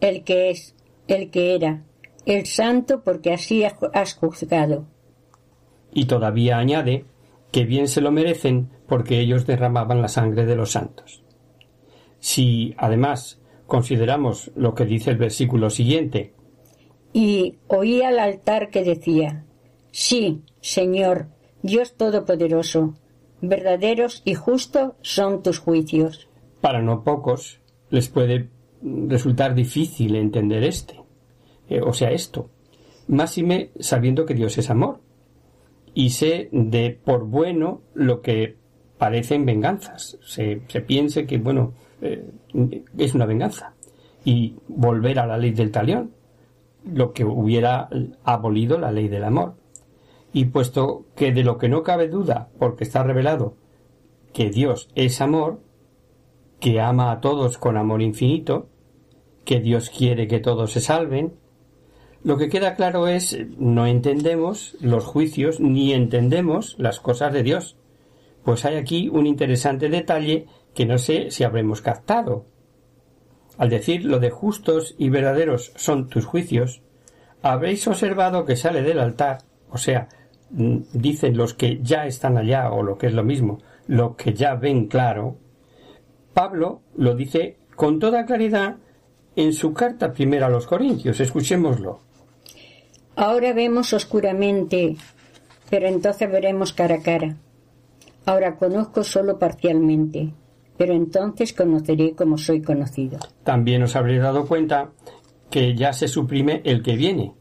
el 0.00 0.22
que 0.22 0.50
es, 0.50 0.76
el 1.08 1.30
que 1.30 1.56
era, 1.56 1.82
el 2.24 2.46
santo 2.46 3.02
porque 3.02 3.32
así 3.32 3.64
has 3.64 4.14
juzgado. 4.14 4.86
Y 5.92 6.04
todavía 6.04 6.58
añade 6.58 7.04
que 7.50 7.64
bien 7.64 7.88
se 7.88 8.00
lo 8.00 8.12
merecen 8.12 8.70
porque 8.86 9.18
ellos 9.18 9.44
derramaban 9.44 10.00
la 10.00 10.08
sangre 10.08 10.46
de 10.46 10.54
los 10.54 10.70
santos. 10.70 11.24
Si, 12.20 12.74
además, 12.78 13.40
consideramos 13.66 14.52
lo 14.54 14.74
que 14.74 14.84
dice 14.84 15.10
el 15.10 15.16
versículo 15.16 15.68
siguiente. 15.68 16.32
Y 17.12 17.56
oí 17.66 18.02
al 18.02 18.18
altar 18.18 18.70
que 18.70 18.84
decía, 18.84 19.44
Sí, 19.90 20.42
Señor, 20.60 21.28
Dios 21.62 21.94
Todopoderoso, 21.94 22.94
verdaderos 23.48 24.22
y 24.24 24.34
justos 24.34 24.92
son 25.02 25.42
tus 25.42 25.58
juicios. 25.58 26.28
Para 26.60 26.82
no 26.82 27.04
pocos 27.04 27.60
les 27.90 28.08
puede 28.08 28.48
resultar 28.82 29.54
difícil 29.54 30.16
entender 30.16 30.64
este, 30.64 31.00
eh, 31.68 31.80
o 31.80 31.92
sea, 31.92 32.10
esto, 32.10 32.50
máxime 33.08 33.70
sabiendo 33.78 34.26
que 34.26 34.34
Dios 34.34 34.58
es 34.58 34.70
amor, 34.70 35.00
y 35.94 36.10
sé 36.10 36.48
de 36.52 36.90
por 36.90 37.24
bueno 37.24 37.82
lo 37.94 38.20
que 38.20 38.56
parecen 38.98 39.46
venganzas. 39.46 40.18
Se, 40.22 40.56
piense 40.86 41.26
que, 41.26 41.38
bueno, 41.38 41.72
eh, 42.02 42.28
es 42.98 43.14
una 43.14 43.26
venganza. 43.26 43.74
Y 44.24 44.56
volver 44.66 45.18
a 45.18 45.26
la 45.26 45.38
ley 45.38 45.52
del 45.52 45.70
talión, 45.70 46.12
lo 46.84 47.12
que 47.12 47.24
hubiera 47.24 47.88
abolido 48.24 48.78
la 48.78 48.90
ley 48.90 49.08
del 49.08 49.24
amor. 49.24 49.54
Y 50.34 50.46
puesto 50.46 51.06
que 51.16 51.32
de 51.32 51.44
lo 51.44 51.56
que 51.56 51.70
no 51.70 51.82
cabe 51.82 52.08
duda, 52.08 52.50
porque 52.58 52.84
está 52.84 53.02
revelado 53.02 53.56
que 54.34 54.50
Dios 54.50 54.90
es 54.94 55.22
amor, 55.22 55.60
que 56.60 56.80
ama 56.80 57.12
a 57.12 57.20
todos 57.20 57.56
con 57.56 57.76
amor 57.76 58.02
infinito, 58.02 58.68
que 59.44 59.60
Dios 59.60 59.90
quiere 59.90 60.26
que 60.26 60.40
todos 60.40 60.72
se 60.72 60.80
salven, 60.80 61.34
lo 62.24 62.36
que 62.36 62.48
queda 62.48 62.74
claro 62.74 63.06
es 63.06 63.38
no 63.58 63.86
entendemos 63.86 64.76
los 64.80 65.04
juicios 65.04 65.60
ni 65.60 65.92
entendemos 65.92 66.74
las 66.78 66.98
cosas 66.98 67.32
de 67.32 67.42
Dios. 67.42 67.76
Pues 68.42 68.64
hay 68.64 68.76
aquí 68.76 69.08
un 69.08 69.26
interesante 69.26 69.88
detalle 69.88 70.46
que 70.74 70.84
no 70.84 70.98
sé 70.98 71.30
si 71.30 71.44
habremos 71.44 71.80
captado. 71.80 72.46
Al 73.56 73.68
decir 73.68 74.04
lo 74.04 74.18
de 74.18 74.30
justos 74.30 74.96
y 74.98 75.10
verdaderos 75.10 75.72
son 75.76 76.08
tus 76.08 76.24
juicios, 76.24 76.82
habréis 77.42 77.86
observado 77.86 78.44
que 78.46 78.56
sale 78.56 78.82
del 78.82 78.98
altar, 78.98 79.38
o 79.70 79.78
sea, 79.78 80.08
mm, 80.54 80.76
dicen 80.92 81.36
los 81.36 81.54
que 81.54 81.80
ya 81.82 82.06
están 82.06 82.38
allá, 82.38 82.70
o 82.70 82.82
lo 82.82 82.96
que 82.96 83.08
es 83.08 83.14
lo 83.14 83.24
mismo, 83.24 83.58
lo 83.86 84.16
que 84.16 84.32
ya 84.32 84.54
ven 84.54 84.86
claro, 84.86 85.36
Pablo 86.32 86.82
lo 86.96 87.14
dice 87.14 87.58
con 87.76 87.98
toda 87.98 88.26
claridad 88.26 88.76
en 89.36 89.52
su 89.52 89.72
carta 89.72 90.12
primera 90.12 90.46
a 90.46 90.50
los 90.50 90.66
Corintios. 90.66 91.20
Escuchémoslo. 91.20 92.00
Ahora 93.16 93.52
vemos 93.52 93.92
oscuramente, 93.92 94.96
pero 95.70 95.86
entonces 95.86 96.30
veremos 96.30 96.72
cara 96.72 96.96
a 96.96 97.02
cara. 97.02 97.36
Ahora 98.26 98.56
conozco 98.56 99.04
solo 99.04 99.38
parcialmente, 99.38 100.32
pero 100.76 100.94
entonces 100.94 101.52
conoceré 101.52 102.14
como 102.14 102.38
soy 102.38 102.62
conocido. 102.62 103.18
También 103.44 103.82
os 103.82 103.94
habréis 103.94 104.22
dado 104.22 104.46
cuenta 104.46 104.90
que 105.50 105.76
ya 105.76 105.92
se 105.92 106.08
suprime 106.08 106.62
el 106.64 106.82
que 106.82 106.96
viene, 106.96 107.34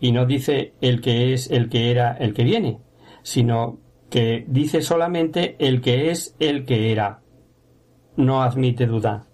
y 0.00 0.12
no 0.12 0.26
dice 0.26 0.74
el 0.80 1.00
que 1.00 1.32
es 1.32 1.50
el 1.50 1.68
que 1.68 1.90
era 1.90 2.12
el 2.12 2.34
que 2.34 2.44
viene, 2.44 2.78
sino 3.22 3.78
que 4.10 4.44
dice 4.48 4.82
solamente 4.82 5.56
el 5.58 5.80
que 5.80 6.10
es 6.10 6.34
el 6.38 6.64
que 6.64 6.92
era. 6.92 7.20
No 8.16 8.42
admite 8.42 8.86
duda. 8.86 9.26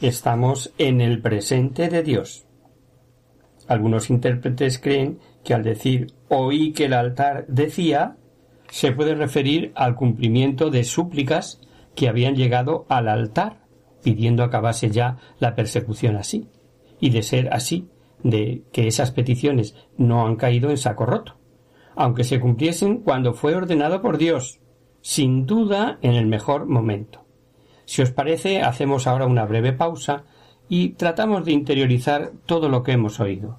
Estamos 0.00 0.72
en 0.78 1.00
el 1.00 1.20
presente 1.20 1.88
de 1.88 2.02
Dios. 2.02 2.46
Algunos 3.68 4.10
intérpretes 4.10 4.78
creen 4.78 5.18
que 5.44 5.54
al 5.54 5.62
decir 5.62 6.14
oí 6.28 6.72
que 6.72 6.86
el 6.86 6.92
altar 6.92 7.44
decía, 7.48 8.16
se 8.70 8.92
puede 8.92 9.14
referir 9.14 9.72
al 9.74 9.94
cumplimiento 9.94 10.70
de 10.70 10.84
súplicas 10.84 11.60
que 11.94 12.08
habían 12.08 12.34
llegado 12.34 12.86
al 12.88 13.08
altar, 13.08 13.60
pidiendo 14.02 14.42
acabase 14.42 14.90
ya 14.90 15.18
la 15.38 15.54
persecución 15.54 16.16
así, 16.16 16.48
y 17.00 17.10
de 17.10 17.22
ser 17.22 17.52
así, 17.52 17.88
de 18.22 18.64
que 18.72 18.86
esas 18.86 19.10
peticiones 19.10 19.74
no 19.96 20.26
han 20.26 20.36
caído 20.36 20.70
en 20.70 20.76
saco 20.76 21.06
roto, 21.06 21.36
aunque 21.94 22.24
se 22.24 22.40
cumpliesen 22.40 22.98
cuando 22.98 23.34
fue 23.34 23.54
ordenado 23.54 24.02
por 24.02 24.18
Dios, 24.18 24.60
sin 25.00 25.46
duda 25.46 25.98
en 26.02 26.14
el 26.14 26.26
mejor 26.26 26.66
momento. 26.66 27.24
Si 27.84 28.02
os 28.02 28.10
parece, 28.10 28.62
hacemos 28.62 29.06
ahora 29.06 29.26
una 29.26 29.44
breve 29.44 29.72
pausa 29.72 30.24
y 30.68 30.90
tratamos 30.90 31.44
de 31.44 31.52
interiorizar 31.52 32.32
todo 32.46 32.68
lo 32.68 32.82
que 32.82 32.92
hemos 32.92 33.18
oído. 33.18 33.58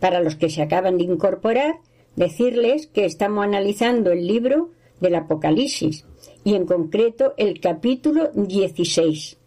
Para 0.00 0.20
los 0.20 0.36
que 0.36 0.50
se 0.50 0.62
acaban 0.62 0.98
de 0.98 1.04
incorporar, 1.04 1.76
decirles 2.16 2.86
que 2.86 3.04
estamos 3.04 3.44
analizando 3.44 4.10
el 4.12 4.26
libro 4.26 4.70
del 5.00 5.14
Apocalipsis 5.14 6.04
y 6.44 6.54
en 6.54 6.66
concreto 6.66 7.34
el 7.36 7.60
capítulo 7.60 8.30
16. 8.34 9.38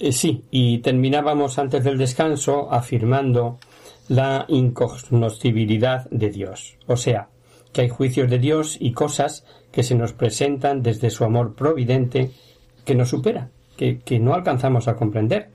Eh, 0.00 0.12
sí, 0.12 0.42
y 0.50 0.78
terminábamos 0.78 1.58
antes 1.58 1.84
del 1.84 1.98
descanso 1.98 2.72
afirmando 2.72 3.58
la 4.08 4.44
incognoscibilidad 4.48 6.08
de 6.10 6.30
Dios, 6.30 6.76
o 6.86 6.96
sea, 6.96 7.28
que 7.72 7.82
hay 7.82 7.88
juicios 7.88 8.30
de 8.30 8.38
Dios 8.38 8.76
y 8.78 8.92
cosas 8.92 9.44
que 9.72 9.82
se 9.82 9.94
nos 9.94 10.12
presentan 10.12 10.82
desde 10.82 11.10
su 11.10 11.24
amor 11.24 11.54
providente 11.54 12.30
que 12.84 12.94
nos 12.94 13.08
supera, 13.08 13.50
que, 13.76 14.18
no 14.20 14.34
alcanzamos 14.34 14.86
a 14.88 14.94
comprender. 14.94 15.50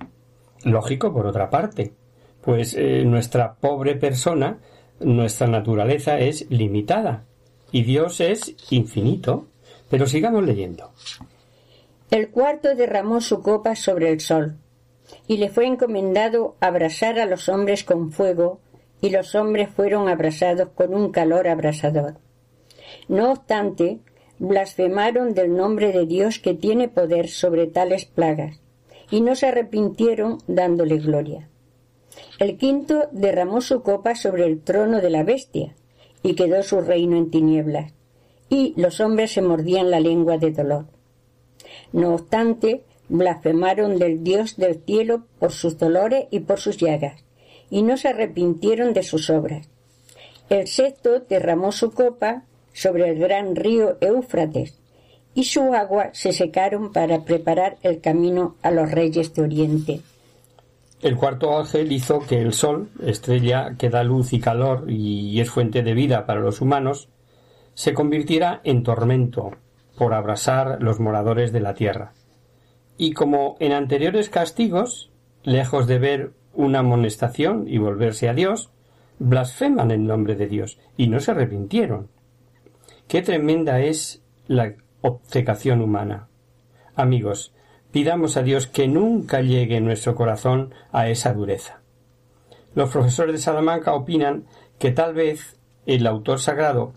Lógico, 0.64 1.14
por 1.14 1.26
otra 1.26 1.50
parte, 1.50 1.94
pues 2.42 2.76
eh, 2.76 3.04
nuestra 3.06 3.56
pobre 3.56 3.96
persona, 3.96 4.60
nuestra 5.00 5.48
naturaleza 5.48 6.20
es 6.20 6.50
limitada 6.50 7.26
y 7.72 7.84
Dios 7.84 8.22
es 8.22 8.56
infinito. 8.72 9.48
Pero 9.90 10.06
sigamos 10.06 10.46
leyendo. 10.46 10.92
El 12.12 12.30
cuarto 12.30 12.76
derramó 12.76 13.22
su 13.22 13.42
copa 13.42 13.76
sobre 13.76 14.12
el 14.12 14.20
sol, 14.20 14.58
y 15.28 15.38
le 15.38 15.50
fue 15.50 15.66
encomendado 15.66 16.56
abrasar 16.60 17.20
a 17.20 17.26
los 17.26 17.50
hombres 17.50 17.84
con 17.84 18.12
fuego, 18.12 18.60
y 19.02 19.10
los 19.10 19.34
hombres 19.36 19.70
fueron 19.70 20.08
abrasados 20.08 20.70
con 20.76 20.94
un 20.94 21.12
calor 21.12 21.48
abrasador. 21.48 22.18
No 23.08 23.32
obstante, 23.32 24.00
blasfemaron 24.38 25.34
del 25.34 25.56
nombre 25.56 25.92
de 25.92 26.06
Dios 26.06 26.40
que 26.40 26.54
tiene 26.54 26.88
poder 26.88 27.30
sobre 27.30 27.68
tales 27.68 28.06
plagas, 28.06 28.60
y 29.10 29.22
no 29.22 29.36
se 29.36 29.48
arrepintieron 29.48 30.38
dándole 30.48 30.98
gloria. 30.98 31.49
El 32.40 32.58
quinto 32.58 33.10
derramó 33.12 33.60
su 33.60 33.84
copa 33.84 34.16
sobre 34.16 34.46
el 34.46 34.62
trono 34.62 35.02
de 35.02 35.10
la 35.10 35.24
bestia, 35.24 35.76
y 36.24 36.36
quedó 36.36 36.64
su 36.64 36.80
reino 36.80 37.18
en 37.18 37.32
tinieblas, 37.32 37.92
y 38.50 38.74
los 38.78 39.02
hombres 39.02 39.34
se 39.34 39.42
mordían 39.42 39.92
la 39.92 40.00
lengua 40.00 40.38
de 40.38 40.52
dolor. 40.52 40.86
No 41.92 42.16
obstante, 42.16 42.84
blasfemaron 43.10 44.00
del 44.00 44.24
Dios 44.24 44.56
del 44.56 44.82
cielo 44.86 45.26
por 45.38 45.52
sus 45.52 45.78
dolores 45.78 46.28
y 46.32 46.40
por 46.40 46.62
sus 46.62 46.78
llagas, 46.78 47.24
y 47.70 47.82
no 47.84 47.98
se 47.98 48.08
arrepintieron 48.08 48.94
de 48.94 49.04
sus 49.04 49.30
obras. 49.30 49.68
El 50.50 50.68
sexto 50.68 51.20
derramó 51.20 51.74
su 51.74 51.92
copa 51.92 52.44
sobre 52.72 53.10
el 53.10 53.20
gran 53.20 53.56
río 53.58 53.98
Éufrates, 54.00 54.80
y 55.34 55.44
su 55.44 55.74
agua 55.74 56.10
se 56.14 56.32
secaron 56.32 56.94
para 56.94 57.26
preparar 57.26 57.78
el 57.84 58.00
camino 58.00 58.56
a 58.62 58.72
los 58.72 58.90
reyes 58.90 59.34
de 59.34 59.42
Oriente. 59.42 60.02
El 61.02 61.16
cuarto 61.16 61.58
ángel 61.58 61.92
hizo 61.94 62.20
que 62.20 62.42
el 62.42 62.52
sol, 62.52 62.90
estrella 63.02 63.76
que 63.78 63.90
da 63.90 64.04
luz 64.04 64.34
y 64.34 64.40
calor 64.40 64.92
y 64.92 65.40
es 65.40 65.50
fuente 65.50 65.82
de 65.82 65.94
vida 65.94 66.26
para 66.26 66.42
los 66.42 66.60
humanos, 66.60 67.08
se 67.74 67.94
convirtiera 67.94 68.60
en 68.66 68.84
tormento 68.84 69.52
por 69.98 70.14
abrasar 70.14 70.82
los 70.82 71.00
moradores 71.00 71.54
de 71.54 71.62
la 71.62 71.74
tierra. 71.74 72.12
Y 72.98 73.14
como 73.14 73.56
en 73.62 73.72
anteriores 73.72 74.30
castigos, 74.30 75.10
lejos 75.44 75.88
de 75.88 76.00
ver 76.00 76.34
una 76.54 76.80
amonestación 76.80 77.66
y 77.68 77.78
volverse 77.78 78.28
a 78.28 78.34
Dios, 78.34 78.70
blasfeman 79.20 79.92
el 79.92 80.06
nombre 80.06 80.36
de 80.36 80.48
Dios 80.48 80.80
y 80.98 81.08
no 81.08 81.22
se 81.22 81.32
arrepintieron. 81.32 82.10
Qué 83.08 83.22
tremenda 83.22 83.80
es 83.80 84.22
la 84.48 84.74
obcecación 85.02 85.82
humana. 85.82 86.28
Amigos, 86.96 87.54
pidamos 87.92 88.38
a 88.38 88.44
Dios 88.44 88.68
que 88.68 88.88
nunca 88.88 89.42
llegue 89.42 89.82
nuestro 89.82 90.16
corazón 90.16 90.74
a 90.92 91.10
esa 91.10 91.34
dureza. 91.34 91.82
Los 92.76 92.90
profesores 92.92 93.34
de 93.34 93.42
Salamanca 93.42 93.94
opinan 93.94 94.46
que 94.78 94.92
tal 94.92 95.14
vez 95.14 95.58
el 95.86 96.06
autor 96.06 96.40
sagrado, 96.40 96.94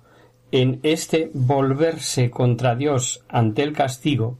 en 0.50 0.81
este 0.83 1.31
volverse 1.33 2.31
contra 2.31 2.74
Dios 2.74 3.24
ante 3.28 3.62
el 3.62 3.72
castigo, 3.72 4.38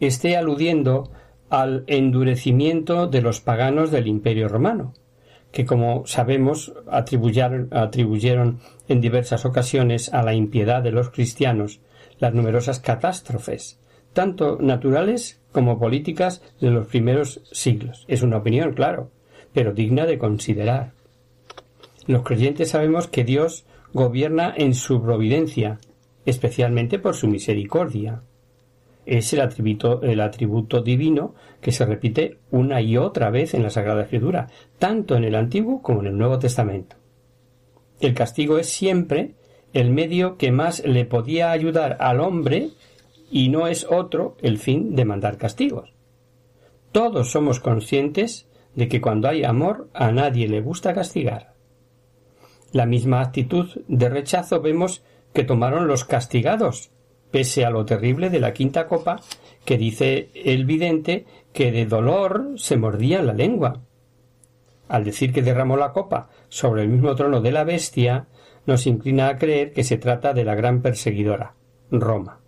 esté 0.00 0.36
aludiendo 0.36 1.10
al 1.50 1.84
endurecimiento 1.86 3.06
de 3.06 3.20
los 3.20 3.40
paganos 3.40 3.90
del 3.90 4.06
Imperio 4.06 4.48
romano, 4.48 4.94
que 5.52 5.66
como 5.66 6.06
sabemos 6.06 6.72
atribuyeron, 6.90 7.68
atribuyeron 7.70 8.60
en 8.88 9.00
diversas 9.00 9.44
ocasiones 9.44 10.12
a 10.12 10.22
la 10.22 10.34
impiedad 10.34 10.82
de 10.82 10.92
los 10.92 11.10
cristianos 11.10 11.80
las 12.18 12.32
numerosas 12.32 12.80
catástrofes, 12.80 13.78
tanto 14.14 14.58
naturales 14.60 15.40
como 15.52 15.78
políticas 15.78 16.42
de 16.60 16.70
los 16.70 16.86
primeros 16.86 17.42
siglos. 17.52 18.04
Es 18.08 18.22
una 18.22 18.38
opinión, 18.38 18.72
claro, 18.72 19.10
pero 19.52 19.72
digna 19.72 20.06
de 20.06 20.18
considerar. 20.18 20.92
Los 22.06 22.22
creyentes 22.22 22.70
sabemos 22.70 23.06
que 23.06 23.24
Dios 23.24 23.66
gobierna 23.92 24.52
en 24.56 24.74
su 24.74 25.02
providencia, 25.02 25.78
especialmente 26.24 26.98
por 26.98 27.14
su 27.14 27.28
misericordia 27.28 28.22
es 29.06 29.32
el 29.32 29.40
atributo, 29.40 30.02
el 30.02 30.20
atributo 30.20 30.80
divino 30.80 31.34
que 31.60 31.72
se 31.72 31.84
repite 31.84 32.38
una 32.50 32.80
y 32.80 32.96
otra 32.96 33.30
vez 33.30 33.54
en 33.54 33.62
la 33.62 33.70
Sagrada 33.70 34.02
Escritura, 34.02 34.48
tanto 34.78 35.16
en 35.16 35.24
el 35.24 35.34
Antiguo 35.34 35.82
como 35.82 36.00
en 36.00 36.08
el 36.08 36.18
Nuevo 36.18 36.38
Testamento. 36.38 36.96
El 38.00 38.14
castigo 38.14 38.58
es 38.58 38.68
siempre 38.68 39.34
el 39.72 39.90
medio 39.90 40.36
que 40.36 40.52
más 40.52 40.84
le 40.84 41.04
podía 41.04 41.50
ayudar 41.50 41.96
al 42.00 42.20
hombre 42.20 42.70
y 43.30 43.48
no 43.48 43.66
es 43.66 43.86
otro 43.88 44.36
el 44.42 44.58
fin 44.58 44.94
de 44.94 45.04
mandar 45.04 45.38
castigos. 45.38 45.92
Todos 46.92 47.30
somos 47.30 47.60
conscientes 47.60 48.48
de 48.74 48.88
que 48.88 49.00
cuando 49.00 49.28
hay 49.28 49.44
amor 49.44 49.88
a 49.94 50.12
nadie 50.12 50.48
le 50.48 50.60
gusta 50.60 50.94
castigar. 50.94 51.54
La 52.72 52.86
misma 52.86 53.20
actitud 53.20 53.68
de 53.88 54.08
rechazo 54.08 54.60
vemos 54.60 55.04
que 55.32 55.44
tomaron 55.44 55.86
los 55.86 56.04
castigados 56.04 56.90
pese 57.34 57.64
a 57.64 57.70
lo 57.70 57.84
terrible 57.84 58.30
de 58.30 58.38
la 58.38 58.52
quinta 58.52 58.86
copa, 58.86 59.20
que 59.64 59.76
dice 59.76 60.28
el 60.36 60.64
vidente 60.66 61.26
que 61.52 61.72
de 61.72 61.84
dolor 61.84 62.52
se 62.54 62.76
mordía 62.76 63.24
la 63.24 63.32
lengua. 63.32 63.80
Al 64.86 65.02
decir 65.02 65.32
que 65.32 65.42
derramó 65.42 65.76
la 65.76 65.90
copa 65.90 66.28
sobre 66.48 66.82
el 66.82 66.90
mismo 66.90 67.16
trono 67.16 67.40
de 67.40 67.50
la 67.50 67.64
bestia, 67.64 68.28
nos 68.66 68.86
inclina 68.86 69.26
a 69.26 69.36
creer 69.36 69.72
que 69.72 69.82
se 69.82 69.98
trata 69.98 70.32
de 70.32 70.44
la 70.44 70.54
gran 70.54 70.80
perseguidora, 70.80 71.56
Roma. 71.90 72.38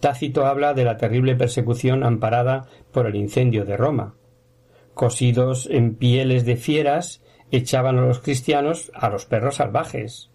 Tácito 0.00 0.46
habla 0.46 0.74
de 0.74 0.84
la 0.84 0.96
terrible 0.96 1.36
persecución 1.36 2.04
amparada 2.04 2.66
por 2.92 3.06
el 3.06 3.16
incendio 3.16 3.64
de 3.64 3.76
Roma. 3.76 4.14
Cosidos 4.94 5.68
en 5.70 5.94
pieles 5.94 6.44
de 6.44 6.56
fieras, 6.56 7.22
echaban 7.50 7.98
a 7.98 8.02
los 8.02 8.20
cristianos 8.20 8.90
a 8.94 9.08
los 9.10 9.26
perros 9.26 9.56
salvajes 9.56 10.30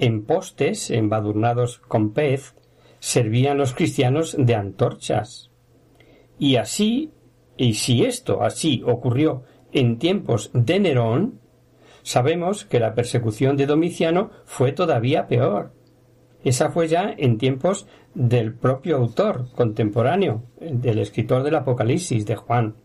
en 0.00 0.24
postes 0.24 0.90
embadurnados 0.90 1.78
con 1.78 2.12
pez 2.12 2.54
servían 2.98 3.58
los 3.58 3.74
cristianos 3.74 4.34
de 4.38 4.54
antorchas. 4.54 5.50
Y 6.38 6.56
así, 6.56 7.12
y 7.56 7.74
si 7.74 8.04
esto 8.04 8.42
así 8.42 8.82
ocurrió 8.86 9.44
en 9.72 9.98
tiempos 9.98 10.50
de 10.54 10.80
Nerón, 10.80 11.40
sabemos 12.02 12.64
que 12.64 12.80
la 12.80 12.94
persecución 12.94 13.56
de 13.58 13.66
Domiciano 13.66 14.30
fue 14.46 14.72
todavía 14.72 15.26
peor. 15.26 15.72
Esa 16.44 16.70
fue 16.70 16.88
ya 16.88 17.14
en 17.16 17.38
tiempos 17.38 17.86
del 18.14 18.54
propio 18.54 18.96
autor 18.96 19.50
contemporáneo, 19.54 20.44
del 20.60 20.98
escritor 20.98 21.42
del 21.42 21.56
Apocalipsis, 21.56 22.24
de 22.26 22.36
Juan. 22.36 22.76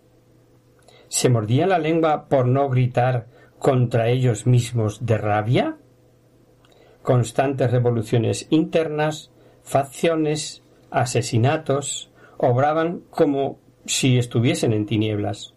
¿Se 1.07 1.29
mordía 1.29 1.67
la 1.67 1.79
lengua 1.79 2.27
por 2.27 2.47
no 2.47 2.69
gritar 2.69 3.27
contra 3.59 4.09
ellos 4.09 4.45
mismos 4.45 5.05
de 5.05 5.17
rabia? 5.17 5.77
constantes 7.05 7.71
revoluciones 7.71 8.47
internas, 8.49 9.31
facciones, 9.63 10.63
asesinatos, 10.91 12.11
obraban 12.37 13.03
como 13.09 13.59
si 13.85 14.17
estuviesen 14.17 14.73
en 14.73 14.85
tinieblas. 14.85 15.53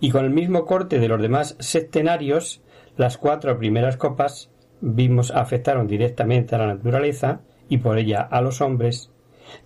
Y 0.00 0.10
con 0.10 0.24
el 0.24 0.30
mismo 0.30 0.64
corte 0.64 0.98
de 0.98 1.08
los 1.08 1.20
demás 1.20 1.56
septenarios, 1.58 2.62
las 2.96 3.18
cuatro 3.18 3.58
primeras 3.58 3.98
copas 3.98 4.50
vimos 4.80 5.30
afectaron 5.30 5.86
directamente 5.86 6.54
a 6.54 6.58
la 6.58 6.66
naturaleza 6.66 7.40
y 7.68 7.78
por 7.78 7.98
ella 7.98 8.20
a 8.22 8.40
los 8.40 8.60
hombres, 8.60 9.10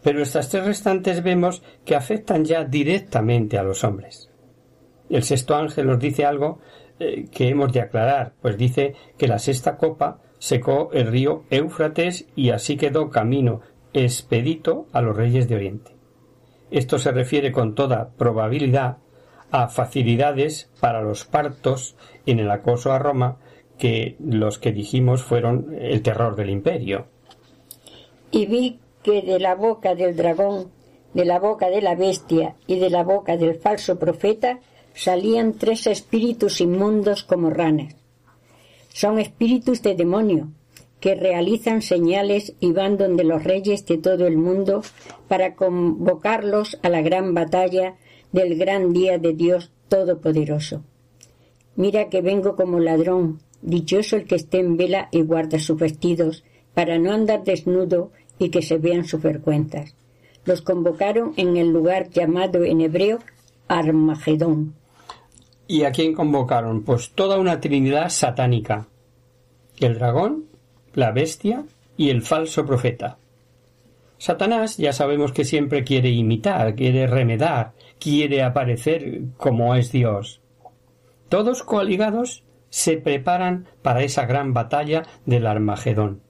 pero 0.03 0.23
estas 0.23 0.49
tres 0.49 0.65
restantes 0.65 1.23
vemos 1.23 1.63
que 1.85 1.97
afectan 1.97 2.45
ya 2.45 2.65
directamente 2.65 3.59
a 3.59 3.63
los 3.63 3.85
hombres. 3.85 4.31
El 5.09 5.23
sexto 5.23 5.57
ángel 5.57 5.87
nos 5.87 5.99
dice 5.99 6.25
algo 6.25 6.61
eh, 6.99 7.27
que 7.31 7.49
hemos 7.49 7.73
de 7.73 7.81
aclarar, 7.81 8.35
pues 8.41 8.57
dice 8.57 8.95
que 9.19 9.29
la 9.29 9.39
sexta 9.39 9.77
copa 9.77 10.21
secó 10.39 10.91
el 10.93 11.09
río 11.09 11.45
Éufrates 11.51 12.27
y 12.37 12.51
así 12.51 12.77
quedó 12.77 13.11
camino 13.11 13.61
expedito 13.93 14.87
a 14.93 15.01
los 15.01 15.17
reyes 15.17 15.49
de 15.49 15.57
Oriente. 15.57 15.97
Esto 16.71 16.99
se 16.99 17.11
refiere 17.11 17.51
con 17.51 17.75
toda 17.75 18.11
probabilidad 18.11 18.99
a 19.51 19.69
facilidades 19.69 20.71
para 20.81 21.03
los 21.03 21.25
partos 21.25 21.97
en 22.27 22.39
el 22.39 22.51
acoso 22.51 22.93
a 22.93 22.99
Roma 22.99 23.39
que 23.81 24.17
los 24.21 24.59
que 24.59 24.73
dijimos 24.73 25.25
fueron 25.25 25.75
el 25.81 26.03
terror 26.03 26.37
del 26.37 26.51
imperio. 26.51 27.07
Y 28.31 28.47
vi 28.47 28.79
que 29.03 29.23
de 29.23 29.41
la 29.41 29.55
boca 29.55 29.95
del 29.95 30.15
dragón, 30.15 30.71
de 31.15 31.25
la 31.25 31.41
boca 31.41 31.71
de 31.71 31.81
la 31.81 31.97
bestia 31.97 32.55
y 32.67 32.79
de 32.79 32.91
la 32.91 33.03
boca 33.03 33.37
del 33.37 33.57
falso 33.57 33.99
profeta 33.99 34.61
salían 34.95 35.55
tres 35.55 35.87
espíritus 35.87 36.61
inmundos 36.61 37.25
como 37.25 37.51
ranas. 37.51 37.97
Son 38.93 39.19
espíritus 39.19 39.83
de 39.83 39.95
demonio, 39.95 40.51
que 41.01 41.15
realizan 41.15 41.81
señales 41.81 42.55
y 42.61 42.73
van 42.73 42.99
donde 42.99 43.25
los 43.25 43.43
reyes 43.43 43.87
de 43.87 43.97
todo 43.97 44.27
el 44.27 44.37
mundo 44.37 44.83
para 45.27 45.55
convocarlos 45.55 46.79
a 46.83 46.91
la 46.91 47.01
gran 47.01 47.33
batalla 47.33 47.97
del 48.33 48.59
gran 48.59 48.93
día 48.93 49.19
de 49.19 49.33
Dios 49.33 49.73
Todopoderoso. 49.89 50.85
Mira 51.77 52.11
que 52.11 52.21
vengo 52.21 52.55
como 52.57 52.79
ladrón, 52.79 53.41
dichoso 53.63 54.17
el 54.17 54.27
que 54.27 54.37
esté 54.37 54.61
en 54.61 54.77
vela 54.77 55.09
y 55.11 55.23
guarda 55.23 55.59
sus 55.59 55.79
vestidos, 55.79 56.45
para 56.75 56.99
no 56.99 57.13
andar 57.13 57.45
desnudo 57.45 58.11
y 58.39 58.51
que 58.51 58.63
se 58.63 58.79
vean 58.79 59.05
sus 59.05 59.23
vergüenzas. 59.23 59.95
Los 60.45 60.63
convocaron 60.63 61.35
en 61.37 61.57
el 61.57 61.69
lugar 61.69 62.09
llamado 62.11 62.65
en 62.65 62.81
hebreo 62.81 63.19
Armagedón. 63.69 64.75
¿Y 65.67 65.85
a 65.85 65.93
quién 65.93 66.15
convocaron? 66.15 66.83
Pues 66.83 67.11
toda 67.11 67.39
una 67.39 67.61
trinidad 67.61 68.09
satánica. 68.09 68.89
El 69.79 69.95
dragón, 69.95 70.47
la 70.95 71.13
bestia 71.13 71.65
y 71.97 72.11
el 72.11 72.23
falso 72.23 72.67
profeta. 72.67 73.19
Satanás 74.19 74.77
ya 74.77 74.93
sabemos 74.93 75.33
que 75.33 75.45
siempre 75.45 75.85
quiere 75.85 76.11
imitar, 76.11 76.75
quiere 76.75 77.07
remedar, 77.07 77.73
quiere 77.99 78.43
aparecer 78.43 79.23
como 79.37 79.75
es 79.75 79.93
Dios. 79.93 80.41
Todos 81.29 81.63
coaligados 81.63 82.43
se 82.71 82.97
preparan 82.97 83.69
para 83.83 84.03
esa 84.03 84.25
gran 84.25 84.55
batalla 84.55 85.03
del 85.27 85.47
Armagedón. 85.47 86.23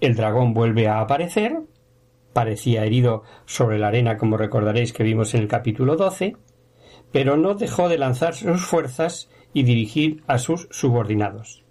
El 0.00 0.16
dragón 0.16 0.52
vuelve 0.52 0.88
a 0.88 1.00
aparecer, 1.00 1.60
parecía 2.32 2.84
herido 2.84 3.22
sobre 3.46 3.78
la 3.78 3.88
arena 3.88 4.16
como 4.18 4.36
recordaréis 4.36 4.92
que 4.92 5.04
vimos 5.04 5.34
en 5.34 5.42
el 5.42 5.48
capítulo 5.48 5.96
12, 5.96 6.36
pero 7.12 7.36
no 7.36 7.54
dejó 7.54 7.88
de 7.88 7.98
lanzar 7.98 8.34
sus 8.34 8.64
fuerzas 8.64 9.30
y 9.52 9.62
dirigir 9.62 10.22
a 10.26 10.38
sus 10.38 10.68
subordinados. 10.70 11.62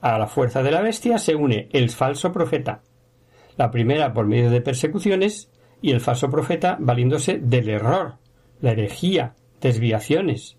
A 0.00 0.18
la 0.18 0.26
fuerza 0.26 0.62
de 0.62 0.70
la 0.70 0.82
bestia 0.82 1.18
se 1.18 1.34
une 1.34 1.68
el 1.72 1.90
falso 1.90 2.32
profeta, 2.32 2.82
la 3.56 3.70
primera 3.70 4.12
por 4.12 4.26
medio 4.26 4.50
de 4.50 4.60
persecuciones 4.60 5.50
y 5.80 5.92
el 5.92 6.00
falso 6.00 6.30
profeta 6.30 6.76
valiéndose 6.78 7.38
del 7.38 7.68
error, 7.68 8.16
la 8.60 8.72
herejía, 8.72 9.34
desviaciones. 9.60 10.56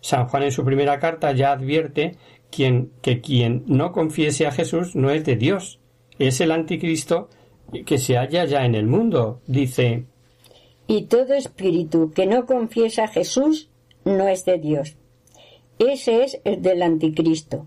San 0.00 0.26
Juan 0.26 0.44
en 0.44 0.52
su 0.52 0.64
primera 0.64 0.98
carta 0.98 1.32
ya 1.32 1.52
advierte 1.52 2.16
quien, 2.50 2.92
que 3.02 3.20
quien 3.20 3.64
no 3.66 3.92
confiese 3.92 4.46
a 4.46 4.52
Jesús 4.52 4.96
no 4.96 5.10
es 5.10 5.24
de 5.24 5.36
Dios, 5.36 5.78
es 6.18 6.40
el 6.40 6.52
anticristo 6.52 7.28
que 7.86 7.98
se 7.98 8.16
halla 8.16 8.44
ya 8.44 8.64
en 8.64 8.74
el 8.74 8.86
mundo. 8.86 9.40
Dice 9.46 10.06
Y 10.86 11.02
todo 11.02 11.34
espíritu 11.34 12.12
que 12.12 12.26
no 12.26 12.46
confiesa 12.46 13.04
a 13.04 13.08
Jesús 13.08 13.70
no 14.04 14.28
es 14.28 14.44
de 14.44 14.58
Dios. 14.58 14.96
Ese 15.78 16.24
es 16.24 16.40
el 16.44 16.62
del 16.62 16.82
anticristo 16.82 17.66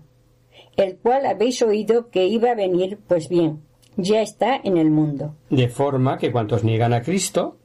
el 0.76 0.96
cual 0.96 1.26
habéis 1.26 1.62
oído 1.62 2.10
que 2.10 2.26
iba 2.26 2.50
a 2.50 2.54
venir, 2.54 2.98
pues 3.06 3.28
bien, 3.28 3.62
ya 3.96 4.20
está 4.20 4.60
en 4.62 4.76
el 4.76 4.90
mundo. 4.90 5.34
De 5.50 5.68
forma 5.68 6.18
que 6.18 6.32
cuantos 6.32 6.64
niegan 6.64 6.92
a 6.92 7.02
Cristo, 7.02 7.58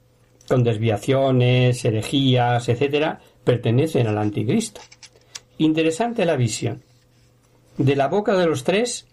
con 0.48 0.64
desviaciones, 0.64 1.84
herejías, 1.86 2.70
etc., 2.70 3.20
pertenecen 3.50 4.06
al 4.06 4.20
anticristo. 4.20 4.80
Interesante 5.58 6.24
la 6.24 6.36
visión. 6.36 6.84
De 7.80 7.96
la 7.96 8.08
boca 8.08 8.38
de 8.38 8.46
los 8.46 8.64
tres 8.64 9.08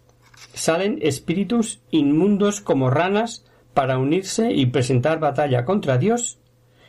salen 0.53 0.99
espíritus 1.01 1.81
inmundos 1.90 2.61
como 2.61 2.90
ranas 2.90 3.46
para 3.72 3.96
unirse 3.96 4.53
y 4.53 4.66
presentar 4.66 5.20
batalla 5.20 5.64
contra 5.64 5.96
Dios 5.96 6.38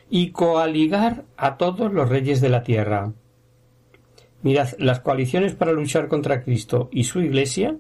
y 0.10 0.32
coaligar 0.32 1.24
a 1.38 1.56
todos 1.56 1.94
los 1.94 2.10
reyes 2.10 2.42
de 2.42 2.50
la 2.50 2.64
tierra. 2.64 3.14
Mirad, 4.42 4.68
las 4.78 5.00
coaliciones 5.00 5.56
para 5.56 5.72
luchar 5.72 6.10
contra 6.10 6.44
Cristo 6.44 6.90
y 6.92 7.06
su 7.06 7.22
Iglesia 7.22 7.78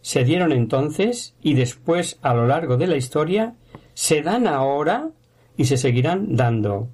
se 0.00 0.24
dieron 0.24 0.50
entonces 0.50 1.36
y 1.40 1.54
después 1.54 2.18
a 2.22 2.34
lo 2.34 2.48
largo 2.48 2.76
de 2.76 2.88
la 2.88 2.96
historia, 2.96 3.54
se 3.94 4.22
dan 4.22 4.48
ahora 4.48 5.10
y 5.56 5.66
se 5.66 5.76
seguirán 5.76 6.34
dando. 6.34 6.88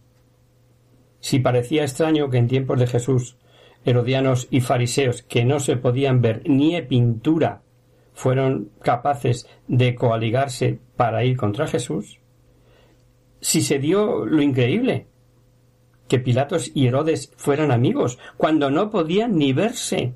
Si 1.22 1.38
parecía 1.38 1.84
extraño 1.84 2.30
que 2.30 2.38
en 2.38 2.48
tiempos 2.48 2.80
de 2.80 2.88
Jesús 2.88 3.36
herodianos 3.84 4.48
y 4.50 4.60
fariseos 4.60 5.22
que 5.22 5.44
no 5.44 5.60
se 5.60 5.76
podían 5.76 6.20
ver 6.20 6.42
ni 6.46 6.74
en 6.74 6.88
pintura 6.88 7.62
fueron 8.12 8.70
capaces 8.82 9.46
de 9.68 9.94
coaligarse 9.94 10.80
para 10.96 11.24
ir 11.24 11.36
contra 11.36 11.68
Jesús, 11.68 12.18
si 13.40 13.62
se 13.62 13.78
dio 13.78 14.26
lo 14.26 14.42
increíble, 14.42 15.06
que 16.08 16.18
Pilatos 16.18 16.72
y 16.74 16.88
Herodes 16.88 17.32
fueran 17.36 17.70
amigos, 17.70 18.18
cuando 18.36 18.70
no 18.70 18.90
podían 18.90 19.38
ni 19.38 19.52
verse. 19.52 20.14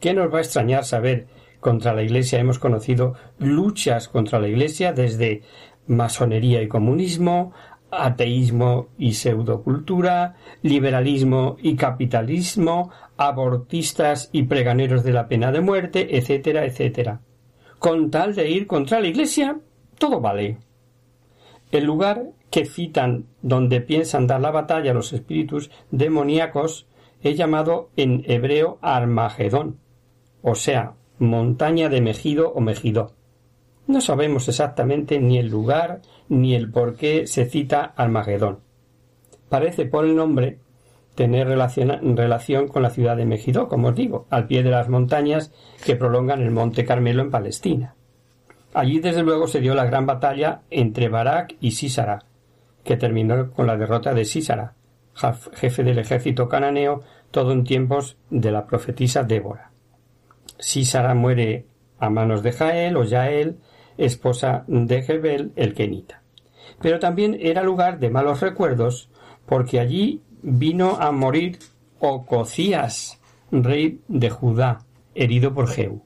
¿Qué 0.00 0.14
nos 0.14 0.32
va 0.32 0.38
a 0.38 0.42
extrañar 0.42 0.84
saber 0.84 1.26
contra 1.60 1.92
la 1.92 2.02
Iglesia? 2.02 2.40
Hemos 2.40 2.58
conocido 2.58 3.14
luchas 3.38 4.08
contra 4.08 4.40
la 4.40 4.48
Iglesia 4.48 4.94
desde 4.94 5.42
masonería 5.86 6.62
y 6.62 6.68
comunismo, 6.68 7.52
ateísmo 7.90 8.88
y 8.98 9.14
pseudocultura, 9.14 10.36
liberalismo 10.62 11.56
y 11.60 11.76
capitalismo, 11.76 12.90
abortistas 13.16 14.30
y 14.32 14.44
preganeros 14.44 15.04
de 15.04 15.12
la 15.12 15.28
pena 15.28 15.52
de 15.52 15.60
muerte, 15.60 16.16
etcétera, 16.16 16.64
etcétera. 16.64 17.20
Con 17.78 18.10
tal 18.10 18.34
de 18.34 18.50
ir 18.50 18.66
contra 18.66 19.00
la 19.00 19.08
Iglesia, 19.08 19.58
todo 19.98 20.20
vale. 20.20 20.58
El 21.70 21.84
lugar 21.84 22.30
que 22.50 22.64
citan 22.64 23.26
donde 23.42 23.80
piensan 23.80 24.26
dar 24.26 24.40
la 24.40 24.50
batalla 24.50 24.92
a 24.92 24.94
los 24.94 25.12
espíritus 25.12 25.70
demoníacos 25.90 26.86
es 27.22 27.36
llamado 27.36 27.90
en 27.96 28.22
hebreo 28.26 28.78
Armagedón, 28.80 29.78
o 30.42 30.54
sea, 30.54 30.94
montaña 31.18 31.88
de 31.88 32.00
Megido 32.00 32.52
o 32.52 32.60
Megiddo. 32.60 33.17
No 33.88 34.02
sabemos 34.02 34.46
exactamente 34.48 35.18
ni 35.18 35.38
el 35.38 35.48
lugar 35.48 36.02
ni 36.28 36.54
el 36.54 36.70
por 36.70 36.94
qué 36.94 37.26
se 37.26 37.46
cita 37.46 37.94
Armagedón. 37.96 38.58
Parece 39.48 39.86
por 39.86 40.04
el 40.04 40.14
nombre 40.14 40.58
tener 41.14 41.48
relación, 41.48 42.14
relación 42.14 42.68
con 42.68 42.82
la 42.82 42.90
ciudad 42.90 43.16
de 43.16 43.24
Megiddo, 43.24 43.66
como 43.66 43.88
os 43.88 43.94
digo, 43.94 44.26
al 44.28 44.46
pie 44.46 44.62
de 44.62 44.70
las 44.70 44.90
montañas 44.90 45.52
que 45.84 45.96
prolongan 45.96 46.42
el 46.42 46.50
monte 46.50 46.84
Carmelo 46.84 47.22
en 47.22 47.30
Palestina. 47.30 47.94
Allí 48.74 49.00
desde 49.00 49.22
luego 49.22 49.48
se 49.48 49.60
dio 49.60 49.74
la 49.74 49.86
gran 49.86 50.04
batalla 50.04 50.60
entre 50.70 51.08
Barak 51.08 51.56
y 51.58 51.70
Sísara, 51.70 52.26
que 52.84 52.98
terminó 52.98 53.50
con 53.52 53.66
la 53.66 53.78
derrota 53.78 54.12
de 54.12 54.26
Sísara, 54.26 54.74
jefe 55.54 55.82
del 55.82 55.98
ejército 55.98 56.46
cananeo, 56.46 57.02
todo 57.30 57.52
en 57.52 57.64
tiempos 57.64 58.18
de 58.28 58.52
la 58.52 58.66
profetisa 58.66 59.22
Débora. 59.22 59.70
Sísara 60.58 61.14
muere 61.14 61.64
a 61.98 62.10
manos 62.10 62.42
de 62.42 62.52
Jael 62.52 62.98
o 62.98 63.04
Yael, 63.04 63.56
esposa 63.98 64.64
de 64.66 65.02
Jebel 65.02 65.52
el 65.56 65.74
Kenita. 65.74 66.22
Pero 66.80 66.98
también 66.98 67.36
era 67.40 67.62
lugar 67.62 67.98
de 67.98 68.10
malos 68.10 68.40
recuerdos, 68.40 69.10
porque 69.46 69.80
allí 69.80 70.22
vino 70.42 70.96
a 71.00 71.12
morir 71.12 71.58
Ococías, 71.98 73.20
rey 73.50 74.00
de 74.08 74.30
Judá, 74.30 74.84
herido 75.14 75.52
por 75.52 75.68
Jehú. 75.68 76.02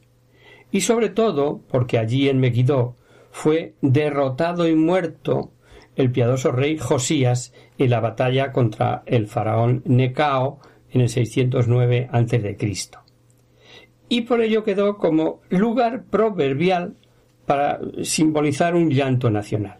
Y 0.70 0.80
sobre 0.80 1.10
todo 1.10 1.60
porque 1.70 1.98
allí 1.98 2.28
en 2.28 2.40
Megiddo 2.40 2.96
fue 3.30 3.74
derrotado 3.82 4.66
y 4.66 4.74
muerto 4.74 5.52
el 5.96 6.10
piadoso 6.10 6.52
rey 6.52 6.78
Josías 6.78 7.52
en 7.76 7.90
la 7.90 8.00
batalla 8.00 8.52
contra 8.52 9.02
el 9.06 9.26
faraón 9.26 9.82
Necao 9.84 10.60
en 10.90 11.02
el 11.02 11.08
609 11.08 12.08
a.C. 12.10 12.56
Y 14.08 14.22
por 14.22 14.40
ello 14.40 14.64
quedó 14.64 14.98
como 14.98 15.40
lugar 15.48 16.04
proverbial 16.04 16.96
para 17.52 17.80
simbolizar 18.02 18.74
un 18.74 18.88
llanto 18.88 19.28
nacional. 19.28 19.76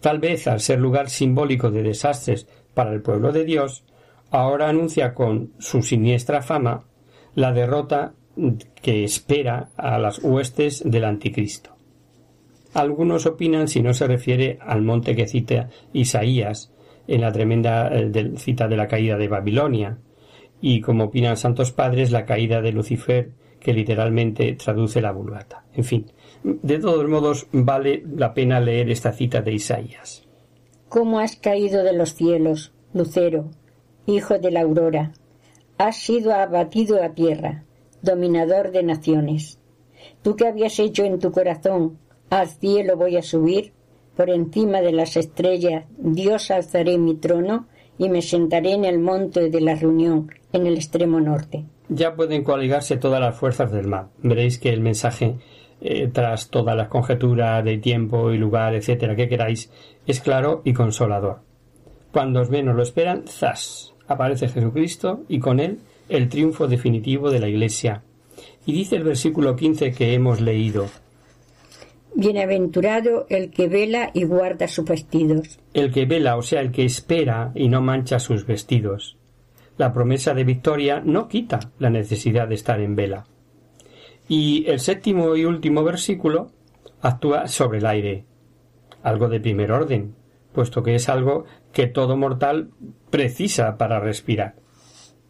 Tal 0.00 0.20
vez 0.20 0.46
al 0.46 0.58
ser 0.58 0.80
lugar 0.80 1.10
simbólico 1.10 1.70
de 1.70 1.82
desastres 1.82 2.48
para 2.72 2.94
el 2.94 3.02
pueblo 3.02 3.30
de 3.30 3.44
Dios, 3.44 3.84
ahora 4.30 4.70
anuncia 4.70 5.12
con 5.12 5.52
su 5.58 5.82
siniestra 5.82 6.40
fama 6.40 6.84
la 7.34 7.52
derrota 7.52 8.14
que 8.80 9.04
espera 9.04 9.68
a 9.76 9.98
las 9.98 10.20
huestes 10.20 10.82
del 10.82 11.04
anticristo. 11.04 11.76
Algunos 12.72 13.26
opinan 13.26 13.68
si 13.68 13.82
no 13.82 13.92
se 13.92 14.06
refiere 14.06 14.56
al 14.62 14.80
monte 14.80 15.14
que 15.14 15.28
cita 15.28 15.68
Isaías 15.92 16.72
en 17.06 17.20
la 17.20 17.32
tremenda 17.32 17.90
eh, 17.92 18.32
cita 18.38 18.66
de 18.66 18.78
la 18.78 18.88
caída 18.88 19.18
de 19.18 19.28
Babilonia, 19.28 19.98
y, 20.62 20.80
como 20.80 21.04
opinan 21.04 21.36
santos 21.36 21.70
padres, 21.70 22.12
la 22.12 22.24
caída 22.24 22.62
de 22.62 22.72
Lucifer, 22.72 23.32
que 23.60 23.74
literalmente 23.74 24.54
traduce 24.54 25.02
la 25.02 25.12
vulgata. 25.12 25.64
En 25.74 25.84
fin, 25.84 26.06
de 26.42 26.78
todos 26.78 27.08
modos, 27.08 27.46
vale 27.52 28.02
la 28.16 28.34
pena 28.34 28.60
leer 28.60 28.90
esta 28.90 29.12
cita 29.12 29.40
de 29.42 29.52
Isaías. 29.52 30.24
¿Cómo 30.88 31.20
has 31.20 31.36
caído 31.36 31.84
de 31.84 31.92
los 31.92 32.14
cielos, 32.14 32.72
Lucero, 32.92 33.50
hijo 34.06 34.38
de 34.38 34.50
la 34.50 34.62
aurora? 34.62 35.12
Has 35.78 35.96
sido 35.96 36.32
abatido 36.34 37.02
a 37.02 37.10
tierra, 37.10 37.64
dominador 38.02 38.72
de 38.72 38.82
naciones. 38.82 39.58
Tú 40.22 40.36
que 40.36 40.46
habías 40.46 40.78
hecho 40.78 41.04
en 41.04 41.18
tu 41.18 41.32
corazón, 41.32 41.98
al 42.30 42.48
cielo 42.48 42.96
voy 42.96 43.16
a 43.16 43.22
subir, 43.22 43.72
por 44.16 44.28
encima 44.28 44.80
de 44.80 44.92
las 44.92 45.16
estrellas, 45.16 45.86
Dios 45.96 46.50
alzaré 46.50 46.98
mi 46.98 47.14
trono 47.14 47.66
y 47.98 48.08
me 48.08 48.20
sentaré 48.20 48.72
en 48.72 48.84
el 48.84 48.98
monte 48.98 49.48
de 49.48 49.60
la 49.60 49.74
reunión, 49.74 50.30
en 50.52 50.66
el 50.66 50.74
extremo 50.74 51.20
norte. 51.20 51.64
Ya 51.88 52.14
pueden 52.14 52.42
coaligarse 52.42 52.96
todas 52.96 53.20
las 53.20 53.36
fuerzas 53.36 53.72
del 53.72 53.86
mal. 53.86 54.08
Veréis 54.22 54.58
que 54.58 54.70
el 54.70 54.80
mensaje, 54.80 55.36
eh, 55.82 56.08
tras 56.12 56.48
todas 56.48 56.76
las 56.76 56.88
conjeturas 56.88 57.64
de 57.64 57.78
tiempo 57.78 58.30
y 58.30 58.38
lugar, 58.38 58.74
etcétera, 58.74 59.16
que 59.16 59.28
queráis, 59.28 59.70
es 60.06 60.20
claro 60.20 60.62
y 60.64 60.72
consolador. 60.72 61.40
Cuando 62.12 62.40
os 62.40 62.50
menos 62.50 62.76
lo 62.76 62.82
esperan, 62.82 63.24
¡zas! 63.26 63.94
aparece 64.06 64.48
Jesucristo 64.48 65.24
y 65.28 65.38
con 65.38 65.60
él 65.60 65.78
el 66.08 66.28
triunfo 66.28 66.68
definitivo 66.68 67.30
de 67.30 67.40
la 67.40 67.48
Iglesia. 67.48 68.02
Y 68.66 68.72
dice 68.72 68.96
el 68.96 69.04
versículo 69.04 69.56
15 69.56 69.92
que 69.92 70.14
hemos 70.14 70.40
leído, 70.40 70.86
Bienaventurado 72.14 73.26
el 73.30 73.50
que 73.50 73.68
vela 73.68 74.10
y 74.12 74.24
guarda 74.24 74.68
sus 74.68 74.84
vestidos. 74.84 75.58
El 75.72 75.90
que 75.92 76.04
vela, 76.04 76.36
o 76.36 76.42
sea, 76.42 76.60
el 76.60 76.70
que 76.70 76.84
espera 76.84 77.52
y 77.54 77.68
no 77.68 77.80
mancha 77.80 78.18
sus 78.18 78.46
vestidos. 78.46 79.16
La 79.78 79.94
promesa 79.94 80.34
de 80.34 80.44
victoria 80.44 81.00
no 81.02 81.26
quita 81.26 81.58
la 81.78 81.88
necesidad 81.88 82.48
de 82.48 82.56
estar 82.56 82.80
en 82.80 82.94
vela. 82.94 83.24
Y 84.28 84.64
el 84.68 84.80
séptimo 84.80 85.36
y 85.36 85.44
último 85.44 85.82
versículo 85.84 86.50
actúa 87.00 87.48
sobre 87.48 87.78
el 87.78 87.86
aire, 87.86 88.24
algo 89.02 89.28
de 89.28 89.40
primer 89.40 89.72
orden, 89.72 90.14
puesto 90.52 90.82
que 90.82 90.94
es 90.94 91.08
algo 91.08 91.44
que 91.72 91.86
todo 91.86 92.16
mortal 92.16 92.70
precisa 93.10 93.76
para 93.76 94.00
respirar. 94.00 94.54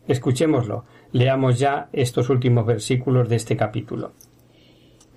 Escuchémoslo, 0.06 0.84
leamos 1.12 1.58
ya 1.58 1.88
estos 1.92 2.28
últimos 2.28 2.66
versículos 2.66 3.28
de 3.28 3.36
este 3.36 3.56
capítulo. 3.56 4.12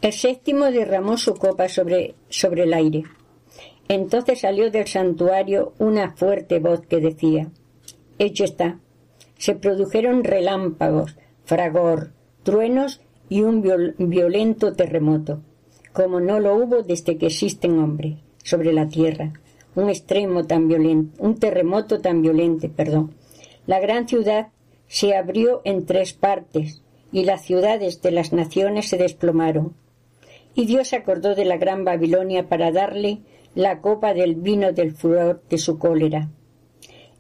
El 0.02 0.14
séptimo 0.14 0.66
derramó 0.66 1.18
su 1.18 1.34
copa 1.34 1.68
sobre, 1.68 2.16
sobre 2.30 2.64
el 2.64 2.74
aire. 2.74 3.04
Entonces 3.88 4.42
salió 4.42 4.70
del 4.72 4.88
santuario 4.88 5.74
una 5.80 6.12
fuerte 6.16 6.60
voz 6.60 6.82
que 6.82 7.00
decía 7.00 7.50
Hecho 8.18 8.44
está. 8.44 8.80
Se 9.38 9.56
produjeron 9.56 10.24
relámpagos, 10.24 11.18
fragor, 11.44 12.12
truenos 12.44 13.02
y 13.30 13.42
un 13.42 13.62
violento 13.98 14.74
terremoto, 14.74 15.42
como 15.94 16.20
no 16.20 16.40
lo 16.40 16.56
hubo 16.56 16.84
desde 16.84 17.18
que 17.18 17.28
existen 17.28 17.80
hombres 17.80 18.18
sobre 18.44 18.74
la 18.74 18.88
tierra. 18.88 19.34
Un 19.76 19.90
extremo 19.90 20.46
tan 20.46 20.68
violento, 20.68 21.22
un 21.22 21.36
terremoto 21.36 22.00
tan 22.00 22.22
violento, 22.22 22.70
perdón. 22.70 23.14
La 23.68 23.80
gran 23.80 24.08
ciudad 24.08 24.50
se 24.88 25.16
abrió 25.16 25.62
en 25.66 25.86
tres 25.86 26.14
partes 26.14 26.82
y 27.12 27.24
las 27.24 27.44
ciudades 27.44 28.02
de 28.02 28.12
las 28.12 28.32
naciones 28.32 28.88
se 28.88 28.98
desplomaron 28.98 29.74
y 30.56 30.66
Dios 30.66 30.94
acordó 30.94 31.36
de 31.36 31.46
la 31.46 31.58
gran 31.58 31.84
Babilonia 31.84 32.48
para 32.48 32.72
darle 32.72 33.20
la 33.54 33.82
copa 33.82 34.14
del 34.14 34.36
vino 34.36 34.72
del 34.72 34.94
furor 34.94 35.44
de 35.50 35.58
su 35.58 35.78
cólera. 35.78 36.30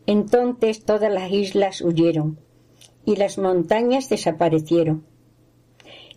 Entonces 0.07 0.83
todas 0.85 1.11
las 1.11 1.31
islas 1.31 1.81
huyeron, 1.81 2.39
y 3.05 3.17
las 3.17 3.37
montañas 3.37 4.09
desaparecieron. 4.09 5.05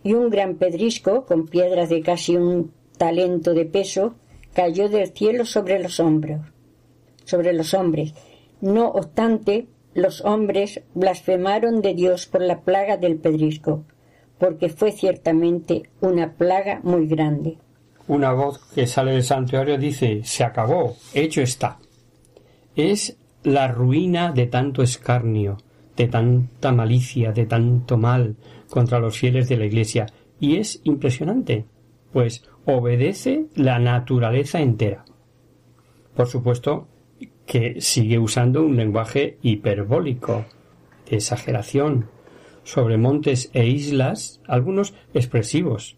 Y 0.09 0.15
un 0.15 0.31
gran 0.31 0.55
pedrisco, 0.55 1.27
con 1.27 1.47
piedras 1.47 1.89
de 1.91 2.01
casi 2.01 2.37
un 2.37 2.73
talento 2.97 3.53
de 3.53 3.67
peso, 3.67 4.15
cayó 4.55 4.89
del 4.89 5.13
cielo 5.13 5.45
sobre 5.45 5.79
los 5.79 6.01
hombros, 6.01 6.41
sobre 7.25 7.53
los 7.53 7.75
hombres. 7.75 8.15
No 8.61 8.89
obstante, 8.89 9.67
los 9.93 10.25
hombres 10.25 10.81
blasfemaron 10.95 11.83
de 11.83 11.93
Dios 11.93 12.27
por 12.27 12.41
la 12.41 12.61
plaga 12.61 12.97
del 12.97 13.17
pedrisco 13.17 13.85
porque 14.39 14.69
fue 14.69 14.93
ciertamente 14.93 15.91
una 16.01 16.33
plaga 16.33 16.81
muy 16.83 17.07
grande. 17.07 17.59
Una 18.07 18.33
voz 18.33 18.59
que 18.75 18.87
sale 18.87 19.13
del 19.13 19.25
santuario 19.25 19.77
dice 19.77 20.23
se 20.25 20.45
acabó, 20.45 20.97
hecho 21.13 21.43
está. 21.43 21.79
Es 22.75 23.17
la 23.43 23.69
ruina 23.69 24.33
de 24.33 24.47
tanto 24.47 24.83
escarnio, 24.83 25.59
de 25.97 26.07
tanta 26.07 26.73
malicia, 26.73 27.33
de 27.33 27.47
tanto 27.47 27.99
mal 27.99 28.37
contra 28.71 28.99
los 28.99 29.19
fieles 29.19 29.49
de 29.49 29.57
la 29.57 29.67
Iglesia, 29.67 30.07
y 30.41 30.57
es 30.57 30.81
impresionante, 30.85 31.67
pues 32.13 32.45
obedece 32.65 33.47
la 33.55 33.79
naturaleza 33.79 34.61
entera. 34.61 35.05
Por 36.15 36.27
supuesto 36.27 36.89
que 37.47 37.81
sigue 37.81 38.19
usando 38.19 38.65
un 38.65 38.77
lenguaje 38.77 39.39
hiperbólico, 39.43 40.45
de 41.09 41.17
exageración, 41.17 42.11
sobre 42.63 42.99
montes 42.99 43.51
e 43.55 43.67
islas, 43.67 44.41
algunos 44.47 44.95
expresivos, 45.15 45.97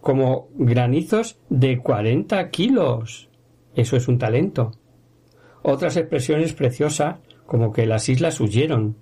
como 0.00 0.48
granizos 0.54 1.38
de 1.48 1.78
cuarenta 1.78 2.50
kilos. 2.50 3.28
Eso 3.76 3.96
es 3.96 4.08
un 4.08 4.18
talento. 4.18 4.72
Otras 5.62 5.96
expresiones 5.96 6.52
preciosas, 6.54 7.18
como 7.46 7.72
que 7.72 7.86
las 7.86 8.08
islas 8.08 8.40
huyeron, 8.40 8.96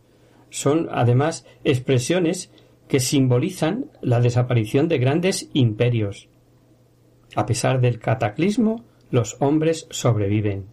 son 0.50 0.88
además 0.90 1.46
expresiones 1.64 2.52
que 2.88 3.00
simbolizan 3.00 3.90
la 4.00 4.20
desaparición 4.20 4.88
de 4.88 4.98
grandes 4.98 5.50
imperios. 5.52 6.28
A 7.36 7.46
pesar 7.46 7.80
del 7.80 7.98
cataclismo, 7.98 8.84
los 9.10 9.36
hombres 9.40 9.86
sobreviven. 9.90 10.66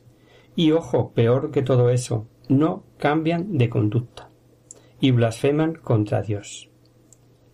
Y 0.56 0.72
ojo, 0.72 1.12
peor 1.14 1.52
que 1.52 1.62
todo 1.62 1.90
eso, 1.90 2.28
no 2.48 2.84
cambian 2.98 3.58
de 3.58 3.70
conducta 3.70 4.30
y 5.00 5.12
blasfeman 5.12 5.76
contra 5.76 6.22
Dios. 6.22 6.70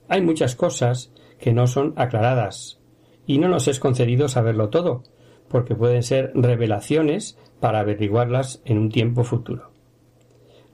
Hay 0.07 0.22
muchas 0.22 0.55
cosas 0.55 1.12
que 1.39 1.53
no 1.53 1.66
son 1.66 1.93
aclaradas, 1.95 2.80
y 3.26 3.39
no 3.39 3.49
nos 3.49 3.68
es 3.68 3.80
concedido 3.80 4.28
saberlo 4.28 4.70
todo, 4.70 5.03
porque 5.47 5.76
pueden 5.76 6.03
ser 6.03 6.32
revelaciones 6.36 7.38
para 7.59 7.80
averiguarlas 7.80 8.62
en 8.66 8.78
un 8.78 8.89
tiempo 8.89 9.24
futuro. 9.24 9.72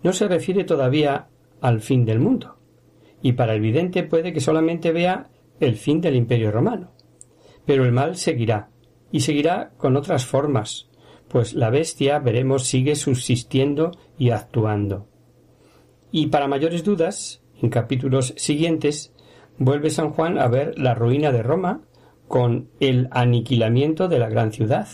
No 0.03 0.13
se 0.13 0.27
refiere 0.27 0.63
todavía 0.63 1.27
al 1.61 1.81
fin 1.81 2.05
del 2.05 2.19
mundo, 2.19 2.56
y 3.21 3.33
para 3.33 3.53
el 3.53 3.61
vidente 3.61 4.03
puede 4.03 4.33
que 4.33 4.39
solamente 4.39 4.91
vea 4.91 5.29
el 5.59 5.75
fin 5.75 6.01
del 6.01 6.15
imperio 6.15 6.51
romano. 6.51 6.91
Pero 7.65 7.83
el 7.85 7.91
mal 7.91 8.15
seguirá, 8.15 8.69
y 9.11 9.21
seguirá 9.21 9.71
con 9.77 9.95
otras 9.95 10.25
formas, 10.25 10.89
pues 11.27 11.53
la 11.53 11.69
bestia, 11.69 12.19
veremos, 12.19 12.65
sigue 12.65 12.95
subsistiendo 12.95 13.91
y 14.17 14.29
actuando. 14.29 15.07
Y 16.11 16.27
para 16.27 16.47
mayores 16.47 16.83
dudas, 16.83 17.43
en 17.61 17.69
capítulos 17.69 18.33
siguientes, 18.37 19.13
vuelve 19.57 19.89
San 19.89 20.11
Juan 20.11 20.39
a 20.39 20.47
ver 20.47 20.77
la 20.79 20.93
ruina 20.93 21.31
de 21.31 21.43
Roma 21.43 21.81
con 22.27 22.69
el 22.79 23.07
aniquilamiento 23.11 24.07
de 24.07 24.19
la 24.19 24.29
gran 24.29 24.51
ciudad 24.51 24.87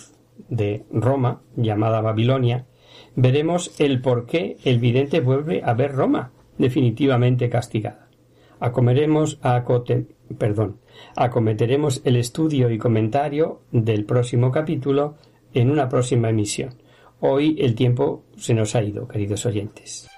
de 0.50 0.86
Roma, 0.92 1.42
llamada 1.56 2.02
Babilonia, 2.02 2.68
veremos 3.16 3.80
el 3.80 4.02
por 4.02 4.26
qué 4.26 4.58
el 4.64 4.80
vidente 4.80 5.20
vuelve 5.20 5.62
a 5.64 5.74
ver 5.74 5.94
Roma 5.94 6.32
definitivamente 6.58 7.50
castigada. 7.50 8.03
Acometeremos 11.16 12.02
el 12.06 12.16
estudio 12.16 12.70
y 12.70 12.78
comentario 12.78 13.62
del 13.72 14.06
próximo 14.06 14.52
capítulo 14.52 15.16
en 15.54 15.70
una 15.70 15.90
próxima 15.90 16.30
emisión. 16.30 16.76
Hoy 17.20 17.58
el 17.60 17.76
tiempo 17.76 18.24
se 18.38 18.54
nos 18.54 18.76
ha 18.76 18.84
ido, 18.84 19.08
queridos 19.08 19.46
oyentes. 19.46 20.10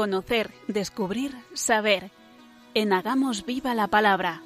Conocer, 0.00 0.48
descubrir, 0.66 1.32
saber. 1.52 2.10
En 2.72 2.94
Hagamos 2.94 3.44
Viva 3.44 3.74
la 3.74 3.88
Palabra. 3.88 4.40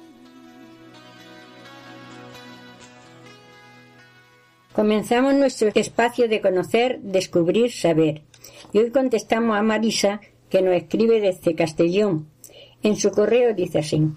Comenzamos 4.73 5.33
nuestro 5.33 5.69
espacio 5.73 6.27
de 6.27 6.41
conocer, 6.41 6.99
descubrir, 7.03 7.71
saber. 7.71 8.23
Y 8.73 8.79
hoy 8.79 8.91
contestamos 8.91 9.55
a 9.55 9.61
Marisa, 9.61 10.19
que 10.49 10.61
nos 10.61 10.75
escribe 10.75 11.21
desde 11.21 11.55
Castellón. 11.55 12.27
En 12.83 12.97
su 12.97 13.11
correo 13.11 13.53
dice 13.53 13.79
así. 13.79 14.09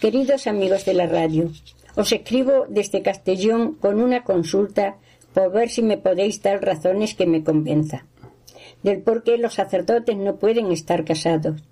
Queridos 0.00 0.48
amigos 0.48 0.84
de 0.84 0.94
la 0.94 1.06
radio, 1.06 1.52
os 1.94 2.10
escribo 2.10 2.66
desde 2.68 3.02
Castellón 3.02 3.74
con 3.74 4.02
una 4.02 4.24
consulta 4.24 4.96
por 5.32 5.52
ver 5.52 5.70
si 5.70 5.82
me 5.82 5.98
podéis 5.98 6.42
dar 6.42 6.60
razones 6.60 7.14
que 7.14 7.26
me 7.26 7.44
convenza 7.44 8.06
del 8.82 9.02
por 9.02 9.22
qué 9.22 9.38
los 9.38 9.54
sacerdotes 9.54 10.16
no 10.16 10.36
pueden 10.36 10.72
estar 10.72 11.04
casados. 11.04 11.62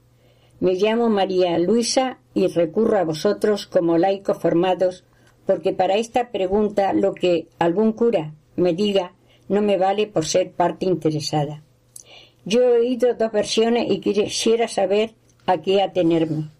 Me 0.60 0.74
llamo 0.74 1.08
María 1.08 1.58
Luisa 1.58 2.18
y 2.34 2.46
recurro 2.48 2.98
a 2.98 3.04
vosotros 3.04 3.66
como 3.66 3.98
laicos 3.98 4.38
formados 4.38 5.04
porque 5.44 5.72
para 5.72 5.96
esta 5.96 6.30
pregunta 6.30 6.92
lo 6.92 7.14
que 7.14 7.46
algún 7.58 7.92
cura 7.92 8.34
me 8.56 8.72
diga 8.72 9.12
no 9.48 9.62
me 9.62 9.76
vale 9.76 10.06
por 10.06 10.26
ser 10.26 10.50
parte 10.50 10.86
interesada. 10.86 11.62
Yo 12.44 12.62
he 12.62 12.78
oído 12.78 13.14
dos 13.14 13.32
versiones 13.32 13.90
y 13.90 14.00
quisiera 14.00 14.68
saber 14.68 15.14
a 15.46 15.58
qué 15.58 15.82
atenerme. 15.82 16.50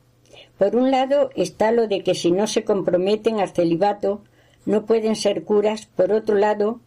Por 0.59 0.76
un 0.76 0.90
lado 0.90 1.30
está 1.34 1.72
lo 1.72 1.86
de 1.86 2.03
que 2.03 2.14
si 2.14 2.30
no 2.30 2.47
se 2.47 2.64
comprometen 2.64 3.40
al 3.40 3.51
celibato 3.51 4.22
no 4.64 4.84
pueden 4.84 5.16
ser 5.16 5.44
curas. 5.44 5.86
Por 5.86 6.12
otro 6.12 6.34
lado, 6.36 6.80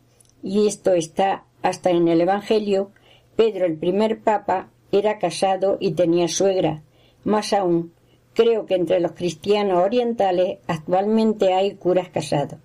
y 0.44 0.68
esto 0.68 0.94
está 0.94 1.46
hasta 1.62 1.90
en 1.90 2.08
el 2.08 2.22
Evangelio, 2.22 2.92
Pedro 3.40 3.66
el 3.66 3.78
primer 3.78 4.20
papa 4.20 4.70
era 4.92 5.18
casado 5.18 5.78
y 5.80 5.92
tenía 5.92 6.28
suegra. 6.28 6.84
Más 7.24 7.54
aún, 7.54 7.94
Creo 8.34 8.66
que 8.66 8.76
entre 8.76 9.00
los 9.00 9.14
cristianos 9.14 9.84
orientales 9.84 10.60
actualmente 10.68 11.54
hay 11.54 11.76
curas 11.76 12.10
casados. 12.10 12.60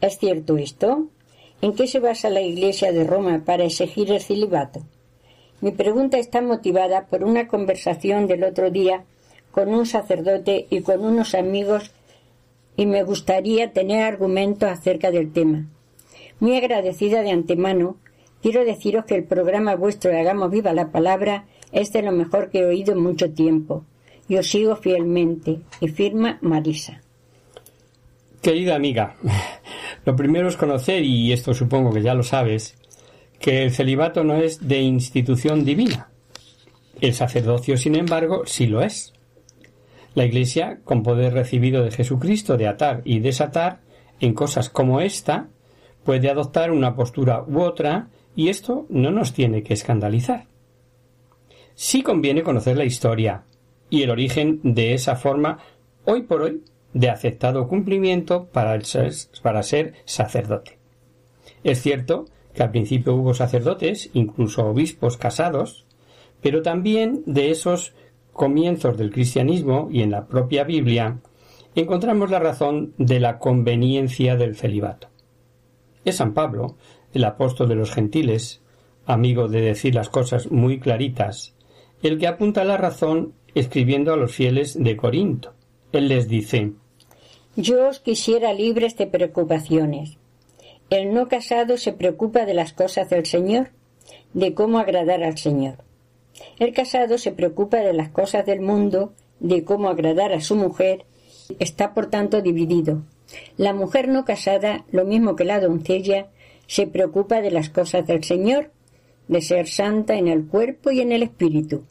¿Es 0.00 0.18
cierto 0.18 0.56
esto? 0.56 1.06
¿En 1.60 1.74
qué 1.74 1.86
se 1.86 2.00
basa 2.00 2.30
la 2.30 2.40
Iglesia 2.40 2.92
de 2.92 3.04
Roma 3.04 3.42
para 3.44 3.64
exigir 3.64 4.10
el 4.10 4.20
celibato? 4.20 4.80
Mi 5.60 5.70
pregunta 5.70 6.18
está 6.18 6.42
motivada 6.42 7.06
por 7.06 7.22
una 7.22 7.46
conversación 7.46 8.26
del 8.26 8.44
otro 8.44 8.70
día 8.70 9.04
con 9.52 9.68
un 9.72 9.86
sacerdote 9.86 10.66
y 10.70 10.80
con 10.80 11.04
unos 11.04 11.34
amigos 11.34 11.92
y 12.76 12.86
me 12.86 13.04
gustaría 13.04 13.72
tener 13.72 14.02
argumentos 14.02 14.68
acerca 14.68 15.12
del 15.12 15.32
tema. 15.32 15.66
Muy 16.40 16.56
agradecida 16.56 17.22
de 17.22 17.30
antemano, 17.30 17.98
quiero 18.44 18.64
deciros 18.64 19.06
que 19.06 19.16
el 19.16 19.24
programa 19.24 19.74
vuestro 19.74 20.12
de 20.12 20.20
Hagamos 20.20 20.50
Viva 20.50 20.72
la 20.72 20.92
Palabra 20.92 21.46
es 21.72 21.92
de 21.92 22.02
lo 22.02 22.12
mejor 22.12 22.50
que 22.50 22.60
he 22.60 22.66
oído 22.66 22.92
en 22.92 23.02
mucho 23.02 23.32
tiempo 23.32 23.84
yo 24.28 24.42
sigo 24.42 24.76
fielmente. 24.76 25.60
Y 25.80 25.88
firma 25.88 26.38
Marisa. 26.40 27.00
Querida 28.42 28.74
amiga, 28.74 29.16
lo 30.04 30.16
primero 30.16 30.48
es 30.48 30.56
conocer, 30.56 31.02
y 31.02 31.32
esto 31.32 31.54
supongo 31.54 31.92
que 31.92 32.02
ya 32.02 32.14
lo 32.14 32.22
sabes, 32.22 32.76
que 33.40 33.62
el 33.62 33.72
celibato 33.72 34.22
no 34.22 34.36
es 34.36 34.66
de 34.66 34.80
institución 34.80 35.64
divina. 35.64 36.10
El 37.00 37.14
sacerdocio, 37.14 37.76
sin 37.76 37.96
embargo, 37.96 38.42
sí 38.46 38.66
lo 38.66 38.82
es. 38.82 39.14
La 40.14 40.24
Iglesia, 40.24 40.80
con 40.84 41.02
poder 41.02 41.32
recibido 41.32 41.82
de 41.82 41.90
Jesucristo 41.90 42.56
de 42.56 42.68
atar 42.68 43.00
y 43.04 43.18
desatar 43.18 43.80
en 44.20 44.34
cosas 44.34 44.68
como 44.68 45.00
esta, 45.00 45.48
puede 46.04 46.30
adoptar 46.30 46.70
una 46.70 46.94
postura 46.94 47.42
u 47.46 47.62
otra, 47.62 48.08
y 48.36 48.48
esto 48.48 48.86
no 48.88 49.10
nos 49.10 49.32
tiene 49.32 49.62
que 49.62 49.74
escandalizar. 49.74 50.46
Sí 51.74 52.02
conviene 52.02 52.42
conocer 52.42 52.76
la 52.76 52.84
historia, 52.84 53.44
y 53.90 54.02
el 54.02 54.10
origen 54.10 54.60
de 54.62 54.94
esa 54.94 55.16
forma, 55.16 55.58
hoy 56.04 56.22
por 56.22 56.42
hoy, 56.42 56.62
de 56.92 57.10
aceptado 57.10 57.68
cumplimiento 57.68 58.46
para, 58.46 58.80
ser, 58.82 59.12
para 59.42 59.62
ser 59.62 59.94
sacerdote. 60.04 60.78
Es 61.64 61.82
cierto 61.82 62.26
que 62.54 62.62
al 62.62 62.70
principio 62.70 63.14
hubo 63.14 63.34
sacerdotes, 63.34 64.10
incluso 64.14 64.66
obispos 64.66 65.16
casados, 65.16 65.86
pero 66.40 66.62
también 66.62 67.22
de 67.26 67.50
esos 67.50 67.94
comienzos 68.32 68.96
del 68.96 69.10
cristianismo 69.10 69.88
y 69.90 70.02
en 70.02 70.10
la 70.10 70.26
propia 70.26 70.64
Biblia 70.64 71.18
encontramos 71.74 72.30
la 72.30 72.38
razón 72.38 72.94
de 72.98 73.18
la 73.18 73.38
conveniencia 73.38 74.36
del 74.36 74.56
celibato. 74.56 75.08
Es 76.04 76.16
San 76.16 76.34
Pablo, 76.34 76.76
el 77.14 77.24
apóstol 77.24 77.68
de 77.68 77.76
los 77.76 77.92
gentiles, 77.92 78.60
amigo 79.06 79.48
de 79.48 79.60
decir 79.60 79.94
las 79.94 80.08
cosas 80.08 80.50
muy 80.50 80.78
claritas, 80.78 81.54
el 82.02 82.18
que 82.18 82.26
apunta 82.26 82.64
la 82.64 82.76
razón 82.76 83.32
escribiendo 83.54 84.12
a 84.12 84.16
los 84.16 84.34
fieles 84.34 84.76
de 84.78 84.96
Corinto. 84.96 85.54
Él 85.92 86.08
les 86.08 86.28
dice 86.28 86.72
Yo 87.56 87.88
os 87.88 88.00
quisiera 88.00 88.52
libres 88.52 88.96
de 88.96 89.06
preocupaciones. 89.06 90.18
El 90.90 91.14
no 91.14 91.28
casado 91.28 91.78
se 91.78 91.92
preocupa 91.92 92.44
de 92.44 92.54
las 92.54 92.72
cosas 92.72 93.08
del 93.08 93.24
Señor, 93.24 93.70
de 94.34 94.54
cómo 94.54 94.78
agradar 94.78 95.22
al 95.22 95.38
Señor. 95.38 95.76
El 96.58 96.74
casado 96.74 97.16
se 97.16 97.32
preocupa 97.32 97.78
de 97.78 97.92
las 97.92 98.08
cosas 98.08 98.44
del 98.44 98.60
mundo, 98.60 99.14
de 99.40 99.64
cómo 99.64 99.88
agradar 99.88 100.32
a 100.32 100.40
su 100.40 100.56
mujer, 100.56 101.06
está 101.58 101.94
por 101.94 102.06
tanto 102.06 102.42
dividido. 102.42 103.02
La 103.56 103.72
mujer 103.72 104.08
no 104.08 104.24
casada, 104.24 104.84
lo 104.90 105.04
mismo 105.04 105.36
que 105.36 105.44
la 105.44 105.60
doncella, 105.60 106.28
se 106.66 106.86
preocupa 106.86 107.40
de 107.40 107.50
las 107.50 107.70
cosas 107.70 108.06
del 108.06 108.24
Señor, 108.24 108.70
de 109.28 109.40
ser 109.40 109.68
santa 109.68 110.16
en 110.16 110.28
el 110.28 110.46
cuerpo 110.46 110.90
y 110.90 111.00
en 111.00 111.12
el 111.12 111.22
espíritu. 111.22 111.84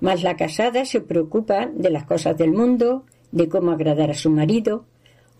Mas 0.00 0.22
la 0.22 0.36
casada 0.36 0.84
se 0.84 1.00
preocupa 1.00 1.66
de 1.66 1.90
las 1.90 2.04
cosas 2.04 2.36
del 2.36 2.52
mundo, 2.52 3.04
de 3.32 3.48
cómo 3.48 3.70
agradar 3.70 4.10
a 4.10 4.14
su 4.14 4.30
marido. 4.30 4.84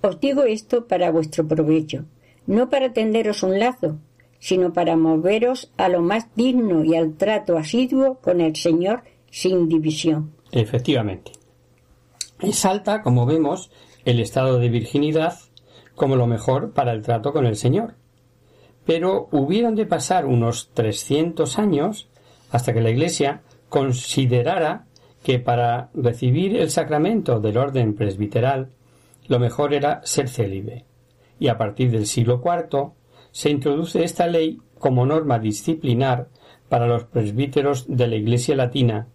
Os 0.00 0.20
digo 0.20 0.44
esto 0.44 0.86
para 0.86 1.10
vuestro 1.10 1.46
provecho, 1.46 2.04
no 2.46 2.70
para 2.70 2.92
tenderos 2.92 3.42
un 3.42 3.58
lazo, 3.58 3.98
sino 4.38 4.72
para 4.72 4.96
moveros 4.96 5.72
a 5.76 5.88
lo 5.88 6.02
más 6.02 6.26
digno 6.34 6.84
y 6.84 6.94
al 6.94 7.14
trato 7.14 7.56
asiduo 7.56 8.18
con 8.20 8.40
el 8.40 8.56
Señor 8.56 9.02
sin 9.30 9.68
división. 9.68 10.32
Efectivamente. 10.52 11.32
Exalta, 12.40 13.02
como 13.02 13.26
vemos, 13.26 13.70
el 14.04 14.20
estado 14.20 14.58
de 14.58 14.68
virginidad 14.68 15.38
como 15.94 16.14
lo 16.14 16.26
mejor 16.26 16.72
para 16.72 16.92
el 16.92 17.02
trato 17.02 17.32
con 17.32 17.46
el 17.46 17.56
Señor. 17.56 17.94
Pero 18.86 19.28
hubieron 19.32 19.74
de 19.74 19.84
pasar 19.84 20.24
unos 20.24 20.70
trescientos 20.72 21.58
años 21.58 22.08
hasta 22.50 22.72
que 22.72 22.80
la 22.80 22.90
Iglesia 22.90 23.42
considerara 23.68 24.86
que 25.22 25.40
para 25.40 25.90
recibir 25.92 26.56
el 26.56 26.70
sacramento 26.70 27.40
del 27.40 27.58
orden 27.58 27.94
presbiteral 27.94 28.70
lo 29.26 29.40
mejor 29.40 29.74
era 29.74 30.00
ser 30.04 30.28
célibe. 30.28 30.84
Y 31.38 31.48
a 31.48 31.58
partir 31.58 31.90
del 31.90 32.06
siglo 32.06 32.40
IV 32.44 32.92
se 33.32 33.50
introduce 33.50 34.04
esta 34.04 34.28
ley 34.28 34.58
como 34.78 35.04
norma 35.04 35.38
disciplinar 35.38 36.28
para 36.68 36.86
los 36.86 37.04
presbíteros 37.04 37.86
de 37.88 38.06
la 38.06 38.16
Iglesia 38.16 38.56
Latina, 38.56 39.08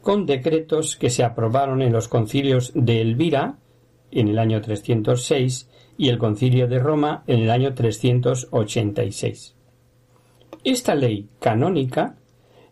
con 0.00 0.26
decretos 0.26 0.96
que 0.96 1.10
se 1.10 1.22
aprobaron 1.22 1.82
en 1.82 1.92
los 1.92 2.08
concilios 2.08 2.72
de 2.74 3.00
Elvira 3.00 3.58
en 4.10 4.28
el 4.28 4.38
año 4.38 4.60
306 4.60 5.68
y 5.98 6.08
el 6.08 6.16
concilio 6.16 6.68
de 6.68 6.78
Roma 6.78 7.24
en 7.26 7.40
el 7.40 7.50
año 7.50 7.74
386. 7.74 9.54
Esta 10.64 10.94
ley 10.94 11.28
canónica 11.40 12.16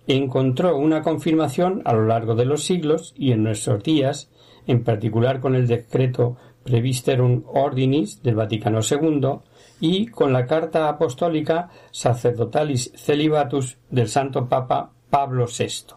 encontró 0.06 0.76
una 0.78 1.02
confirmación 1.02 1.82
a 1.84 1.92
lo 1.92 2.06
largo 2.06 2.36
de 2.36 2.46
los 2.46 2.64
siglos 2.64 3.12
y 3.16 3.32
en 3.32 3.42
nuestros 3.42 3.82
días, 3.82 4.30
en 4.66 4.84
particular 4.84 5.40
con 5.40 5.54
el 5.54 5.66
decreto 5.66 6.36
Previsterum 6.62 7.42
Ordinis 7.46 8.22
del 8.22 8.36
Vaticano 8.36 8.80
II 8.88 9.40
y 9.80 10.06
con 10.06 10.32
la 10.32 10.46
carta 10.46 10.88
apostólica 10.88 11.68
Sacerdotalis 11.90 12.92
Celibatus 12.94 13.76
del 13.90 14.08
Santo 14.08 14.48
Papa 14.48 14.92
Pablo 15.10 15.46
VI. 15.46 15.94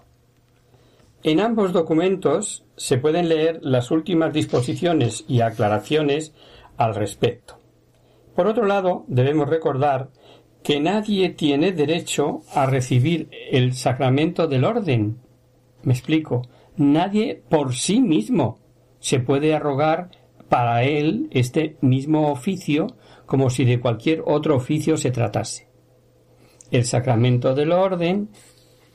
En 1.21 1.41
ambos 1.41 1.73
documentos 1.73 2.63
se 2.77 2.97
pueden 2.97 3.29
leer 3.29 3.59
las 3.61 3.91
últimas 3.91 4.31
disposiciones 4.31 5.25
y 5.27 5.41
aclaraciones 5.41 6.33
al 6.79 6.95
respecto. 6.95 7.59
Por 8.35 8.47
otro 8.47 8.65
lado, 8.65 9.03
debemos 9.07 9.49
recordar 9.49 10.09
que 10.63 10.79
nadie 10.79 11.29
tiene 11.29 11.73
derecho 11.73 12.41
a 12.53 12.65
recibir 12.65 13.29
el 13.51 13.73
sacramento 13.73 14.47
del 14.47 14.63
orden. 14.63 15.19
Me 15.83 15.93
explico. 15.93 16.43
Nadie 16.77 17.43
por 17.49 17.75
sí 17.75 17.99
mismo 17.99 18.59
se 18.99 19.19
puede 19.19 19.53
arrogar 19.53 20.11
para 20.47 20.83
él 20.83 21.27
este 21.31 21.75
mismo 21.81 22.31
oficio 22.31 22.87
como 23.25 23.49
si 23.49 23.65
de 23.65 23.81
cualquier 23.81 24.23
otro 24.25 24.55
oficio 24.55 24.95
se 24.95 25.11
tratase. 25.11 25.67
El 26.71 26.85
sacramento 26.85 27.55
del 27.55 27.73
orden 27.73 28.29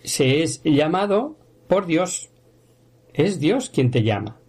se 0.03 0.43
es 0.43 0.63
llamado 0.65 1.37
por 1.69 1.85
Dios. 1.85 2.31
Es 3.13 3.41
Dios 3.41 3.69
quien 3.69 3.91
te 3.91 4.03
llama. 4.03 4.41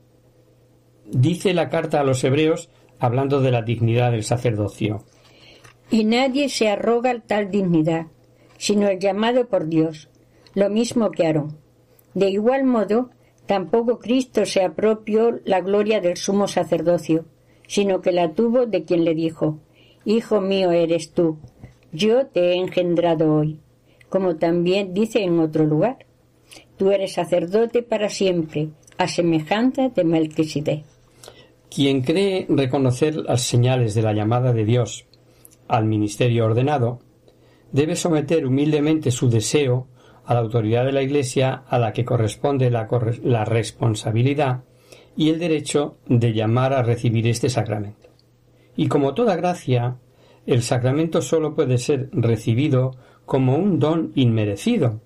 Dice 1.06 1.54
la 1.54 1.70
carta 1.70 2.00
a 2.00 2.04
los 2.06 2.24
hebreos 2.24 2.70
hablando 3.06 3.42
de 3.42 3.52
la 3.52 3.62
dignidad 3.62 4.12
del 4.12 4.24
sacerdocio 4.24 5.04
y 5.90 6.04
nadie 6.04 6.50
se 6.50 6.70
arroga 6.70 7.20
tal 7.26 7.52
dignidad, 7.52 8.08
sino 8.58 8.88
el 8.88 9.00
llamado 9.00 9.48
por 9.48 9.68
Dios, 9.68 10.10
lo 10.54 10.70
mismo 10.70 11.12
que 11.12 11.28
Aarón. 11.28 11.58
De 12.14 12.30
igual 12.30 12.64
modo, 12.64 13.10
tampoco 13.46 14.00
Cristo 14.00 14.46
se 14.46 14.64
apropió 14.64 15.40
la 15.46 15.62
gloria 15.62 16.02
del 16.02 16.18
sumo 16.18 16.48
sacerdocio, 16.48 17.26
sino 17.68 18.02
que 18.02 18.12
la 18.12 18.34
tuvo 18.34 18.66
de 18.66 18.84
quien 18.84 19.06
le 19.06 19.14
dijo, 19.14 19.60
Hijo 20.06 20.40
mío 20.40 20.72
eres 20.72 21.12
tú, 21.12 21.38
yo 21.92 22.28
te 22.28 22.52
he 22.52 22.56
engendrado 22.56 23.34
hoy, 23.34 23.60
como 24.10 24.38
también 24.38 24.94
dice 24.94 25.24
en 25.24 25.40
otro 25.40 25.66
lugar, 25.66 26.06
tú 26.78 26.92
eres 26.92 27.14
sacerdote 27.14 27.82
para 27.84 28.10
siempre, 28.10 28.70
a 28.98 29.08
semejanza 29.08 29.90
de 29.90 30.04
Melquisedec. 30.04 30.95
Quien 31.76 32.04
cree 32.04 32.46
reconocer 32.48 33.18
las 33.18 33.42
señales 33.42 33.96
de 33.96 34.02
la 34.02 34.14
llamada 34.14 34.54
de 34.54 34.64
Dios 34.64 35.08
al 35.68 35.84
ministerio 35.84 36.46
ordenado, 36.46 37.02
debe 37.74 37.98
someter 37.98 38.46
humildemente 38.46 39.12
su 39.12 39.30
deseo 39.30 39.90
a 40.24 40.34
la 40.34 40.40
autoridad 40.40 40.86
de 40.86 40.94
la 40.94 41.02
Iglesia 41.02 41.66
a 41.68 41.78
la 41.78 41.92
que 41.92 42.06
corresponde 42.06 42.72
la, 42.72 42.88
la 43.24 43.44
responsabilidad 43.44 44.64
y 45.18 45.32
el 45.32 45.38
derecho 45.38 45.98
de 46.08 46.32
llamar 46.32 46.72
a 46.72 46.82
recibir 46.82 47.28
este 47.28 47.50
sacramento. 47.50 48.08
Y 48.78 48.88
como 48.88 49.14
toda 49.14 49.36
gracia, 49.36 49.98
el 50.46 50.62
sacramento 50.62 51.22
sólo 51.22 51.56
puede 51.56 51.78
ser 51.78 52.08
recibido 52.14 52.92
como 53.26 53.58
un 53.58 53.80
don 53.80 54.14
inmerecido. 54.16 55.02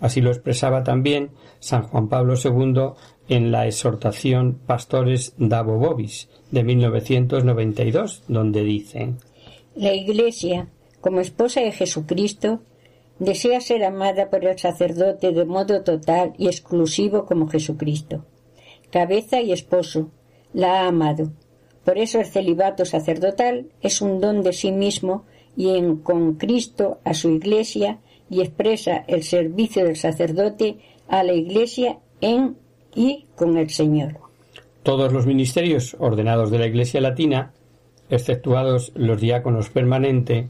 Así 0.00 0.20
lo 0.20 0.30
expresaba 0.30 0.82
también 0.82 1.30
San 1.60 1.84
Juan 1.84 2.08
Pablo 2.08 2.34
II 2.34 2.94
en 3.28 3.50
la 3.50 3.66
exhortación 3.66 4.58
Pastores 4.66 5.34
Davo 5.38 5.78
Bobis 5.78 6.28
de 6.50 6.62
1992, 6.62 8.24
donde 8.28 8.62
dice 8.62 9.14
La 9.74 9.94
Iglesia, 9.94 10.68
como 11.00 11.20
esposa 11.20 11.60
de 11.60 11.72
Jesucristo, 11.72 12.60
desea 13.18 13.60
ser 13.60 13.84
amada 13.84 14.30
por 14.30 14.44
el 14.44 14.58
sacerdote 14.58 15.32
de 15.32 15.44
modo 15.44 15.82
total 15.82 16.34
y 16.38 16.46
exclusivo 16.46 17.26
como 17.26 17.48
Jesucristo. 17.48 18.24
Cabeza 18.90 19.40
y 19.40 19.52
esposo, 19.52 20.10
la 20.52 20.82
ha 20.82 20.88
amado. 20.88 21.32
Por 21.84 21.98
eso 21.98 22.20
el 22.20 22.26
celibato 22.26 22.84
sacerdotal 22.84 23.66
es 23.82 24.00
un 24.00 24.20
don 24.20 24.42
de 24.42 24.52
sí 24.52 24.72
mismo 24.72 25.24
y 25.56 25.76
en 25.76 25.96
con 25.96 26.34
Cristo 26.34 26.98
a 27.04 27.14
su 27.14 27.30
Iglesia 27.30 27.98
y 28.30 28.40
expresa 28.40 29.04
el 29.06 29.22
servicio 29.22 29.84
del 29.84 29.96
sacerdote 29.96 30.78
a 31.08 31.22
la 31.22 31.34
Iglesia 31.34 31.98
en 32.20 32.56
y 32.94 33.26
con 33.36 33.56
el 33.56 33.70
Señor. 33.70 34.18
Todos 34.82 35.12
los 35.12 35.26
ministerios 35.26 35.96
ordenados 35.98 36.50
de 36.50 36.58
la 36.58 36.66
Iglesia 36.66 37.00
latina, 37.00 37.52
exceptuados 38.10 38.92
los 38.94 39.20
diáconos 39.20 39.70
permanentes, 39.70 40.46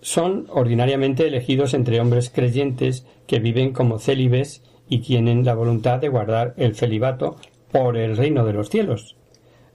son 0.00 0.46
ordinariamente 0.50 1.26
elegidos 1.26 1.74
entre 1.74 2.00
hombres 2.00 2.30
creyentes 2.30 3.06
que 3.26 3.40
viven 3.40 3.72
como 3.72 3.98
célibes 3.98 4.62
y 4.88 4.98
tienen 4.98 5.44
la 5.44 5.54
voluntad 5.54 5.98
de 5.98 6.08
guardar 6.08 6.54
el 6.56 6.74
celibato 6.74 7.36
por 7.70 7.96
el 7.96 8.16
reino 8.16 8.44
de 8.44 8.52
los 8.52 8.70
cielos, 8.70 9.16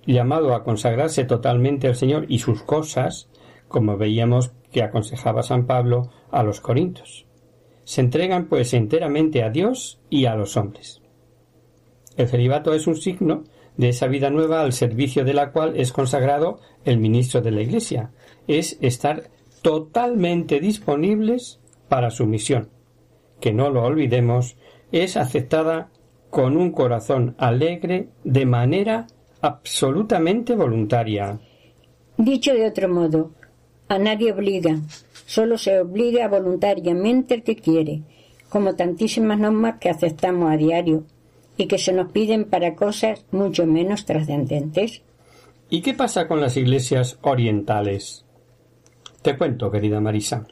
llamado 0.06 0.56
a 0.56 0.64
consagrarse 0.64 1.26
totalmente 1.26 1.88
al 1.88 1.96
Señor 1.96 2.26
y 2.28 2.40
sus 2.40 2.64
cosas, 2.64 3.30
como 3.68 3.98
veíamos 3.98 4.52
que 4.72 4.84
aconsejaba 4.84 5.44
San 5.44 5.66
Pablo 5.66 6.10
a 6.32 6.44
los 6.44 6.60
Corintios. 6.60 7.26
Se 7.84 8.02
entregan 8.02 8.46
pues 8.48 8.74
enteramente 8.74 9.44
a 9.44 9.50
Dios 9.50 10.00
y 10.10 10.26
a 10.26 10.36
los 10.36 10.58
hombres. 10.58 11.03
El 12.18 12.28
celibato 12.28 12.74
es 12.74 12.88
un 12.88 12.96
signo 12.96 13.44
de 13.78 13.90
esa 13.90 14.08
vida 14.08 14.30
nueva 14.30 14.62
al 14.62 14.74
servicio 14.74 15.26
de 15.26 15.34
la 15.34 15.52
cual 15.52 15.74
es 15.76 15.92
consagrado 15.92 16.60
el 16.86 17.00
ministro 17.00 17.42
de 17.42 17.52
la 17.52 17.62
Iglesia. 17.62 18.12
Es 18.48 18.78
estar 18.82 19.24
totalmente 19.62 20.60
disponibles 20.60 21.60
para 21.90 22.12
su 22.12 22.26
misión, 22.26 22.70
que 23.40 23.54
no 23.54 23.70
lo 23.70 23.84
olvidemos, 23.84 24.58
es 24.92 25.18
aceptada 25.18 25.90
con 26.30 26.58
un 26.58 26.72
corazón 26.72 27.36
alegre 27.38 28.10
de 28.24 28.46
manera 28.46 29.08
absolutamente 29.42 30.56
voluntaria. 30.56 31.40
Dicho 32.18 32.54
de 32.54 32.68
otro 32.68 32.90
modo, 32.90 33.32
a 33.88 33.98
nadie 33.98 34.32
obliga, 34.32 34.80
solo 35.26 35.58
se 35.58 35.80
obliga 35.80 36.28
voluntariamente 36.28 37.36
el 37.36 37.44
que 37.44 37.56
quiere, 37.56 38.02
como 38.50 38.76
tantísimas 38.76 39.40
normas 39.40 39.78
que 39.80 39.90
aceptamos 39.90 40.52
a 40.52 40.58
diario 40.58 41.06
y 41.58 41.68
que 41.68 41.78
se 41.78 41.94
nos 41.94 42.12
piden 42.12 42.46
para 42.46 42.76
cosas 42.76 43.26
mucho 43.32 43.66
menos 43.66 44.06
trascendentes. 44.06 45.02
¿Y 45.70 45.82
qué 45.82 45.94
pasa 45.94 46.28
con 46.28 46.42
las 46.42 46.58
iglesias 46.58 47.18
orientales? 47.22 48.26
Te 49.22 49.38
cuento, 49.38 49.72
querida 49.72 50.02
Marisa. 50.02 50.46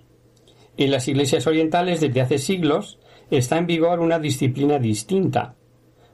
En 0.78 0.92
las 0.92 1.08
iglesias 1.08 1.46
orientales 1.48 2.02
desde 2.02 2.22
hace 2.22 2.38
siglos 2.38 3.00
está 3.30 3.58
en 3.58 3.68
vigor 3.68 4.00
una 4.00 4.20
disciplina 4.20 4.80
distinta. 4.80 5.56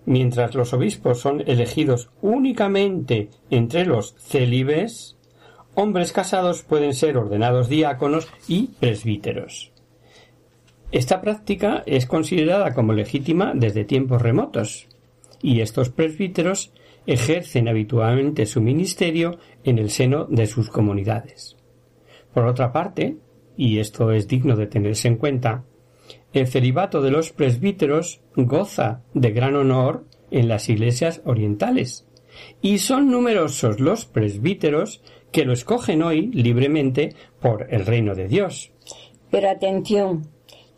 Mientras 0.06 0.56
los 0.56 0.74
obispos 0.74 1.20
son 1.20 1.44
elegidos 1.46 2.10
únicamente 2.22 3.30
entre 3.50 3.86
los 3.86 4.16
célibes, 4.18 5.18
hombres 5.76 6.12
casados 6.12 6.64
pueden 6.64 6.94
ser 6.94 7.18
ordenados 7.18 7.70
diáconos 7.70 8.28
y 8.48 8.68
presbíteros. 8.80 9.72
Esta 10.92 11.22
práctica 11.22 11.84
es 11.86 12.06
considerada 12.06 12.74
como 12.74 12.94
legítima 12.94 13.52
desde 13.54 13.84
tiempos 13.84 14.22
remotos, 14.22 14.88
y 15.42 15.60
estos 15.60 15.90
presbíteros 15.90 16.72
ejercen 17.06 17.68
habitualmente 17.68 18.46
su 18.46 18.62
ministerio 18.62 19.38
en 19.64 19.80
el 19.80 19.90
seno 19.90 20.26
de 20.26 20.48
sus 20.48 20.70
comunidades. 20.70 21.58
Por 22.34 22.46
otra 22.46 22.72
parte, 22.72 23.18
y 23.58 23.80
esto 23.80 24.12
es 24.12 24.28
digno 24.28 24.56
de 24.56 24.68
tenerse 24.68 25.08
en 25.08 25.18
cuenta, 25.18 25.64
el 26.32 26.48
celibato 26.48 27.02
de 27.02 27.12
los 27.12 27.32
presbíteros 27.32 28.22
goza 28.36 29.02
de 29.14 29.32
gran 29.32 29.56
honor 29.56 30.06
en 30.32 30.48
las 30.48 30.70
iglesias 30.70 31.22
orientales, 31.26 32.08
y 32.62 32.78
son 32.78 33.12
numerosos 33.12 33.80
los 33.80 34.06
presbíteros 34.06 35.02
que 35.32 35.44
lo 35.44 35.54
escogen 35.54 36.04
hoy 36.04 36.28
libremente 36.28 37.16
por 37.42 37.68
el 37.74 37.86
reino 37.86 38.16
de 38.16 38.28
Dios. 38.28 38.72
Pero 39.32 39.50
atención, 39.50 40.30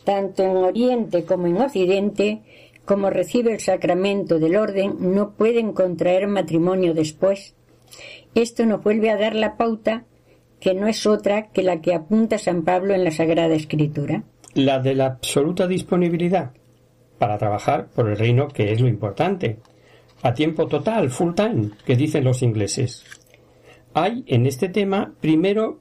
tanto 0.03 0.43
en 0.43 0.57
Oriente 0.57 1.23
como 1.23 1.47
en 1.47 1.57
Occidente, 1.57 2.41
como 2.85 3.09
recibe 3.09 3.53
el 3.53 3.59
sacramento 3.59 4.39
del 4.39 4.55
orden, 4.55 4.95
no 4.99 5.31
pueden 5.31 5.73
contraer 5.73 6.27
matrimonio 6.27 6.93
después. 6.93 7.53
Esto 8.35 8.65
nos 8.65 8.83
vuelve 8.83 9.09
a 9.09 9.17
dar 9.17 9.35
la 9.35 9.57
pauta 9.57 10.05
que 10.59 10.73
no 10.73 10.87
es 10.87 11.05
otra 11.05 11.47
que 11.49 11.63
la 11.63 11.81
que 11.81 11.93
apunta 11.93 12.37
San 12.37 12.63
Pablo 12.63 12.93
en 12.93 13.03
la 13.03 13.11
Sagrada 13.11 13.55
Escritura. 13.55 14.23
La 14.55 14.79
de 14.79 14.95
la 14.95 15.05
absoluta 15.05 15.67
disponibilidad 15.67 16.51
para 17.17 17.37
trabajar 17.37 17.87
por 17.87 18.09
el 18.09 18.17
reino, 18.17 18.47
que 18.47 18.71
es 18.71 18.81
lo 18.81 18.87
importante. 18.87 19.59
A 20.21 20.33
tiempo 20.33 20.67
total, 20.67 21.09
full 21.09 21.33
time, 21.33 21.71
que 21.85 21.95
dicen 21.95 22.23
los 22.23 22.41
ingleses. 22.41 23.05
Hay 23.93 24.23
en 24.27 24.45
este 24.45 24.69
tema, 24.69 25.13
primero, 25.21 25.79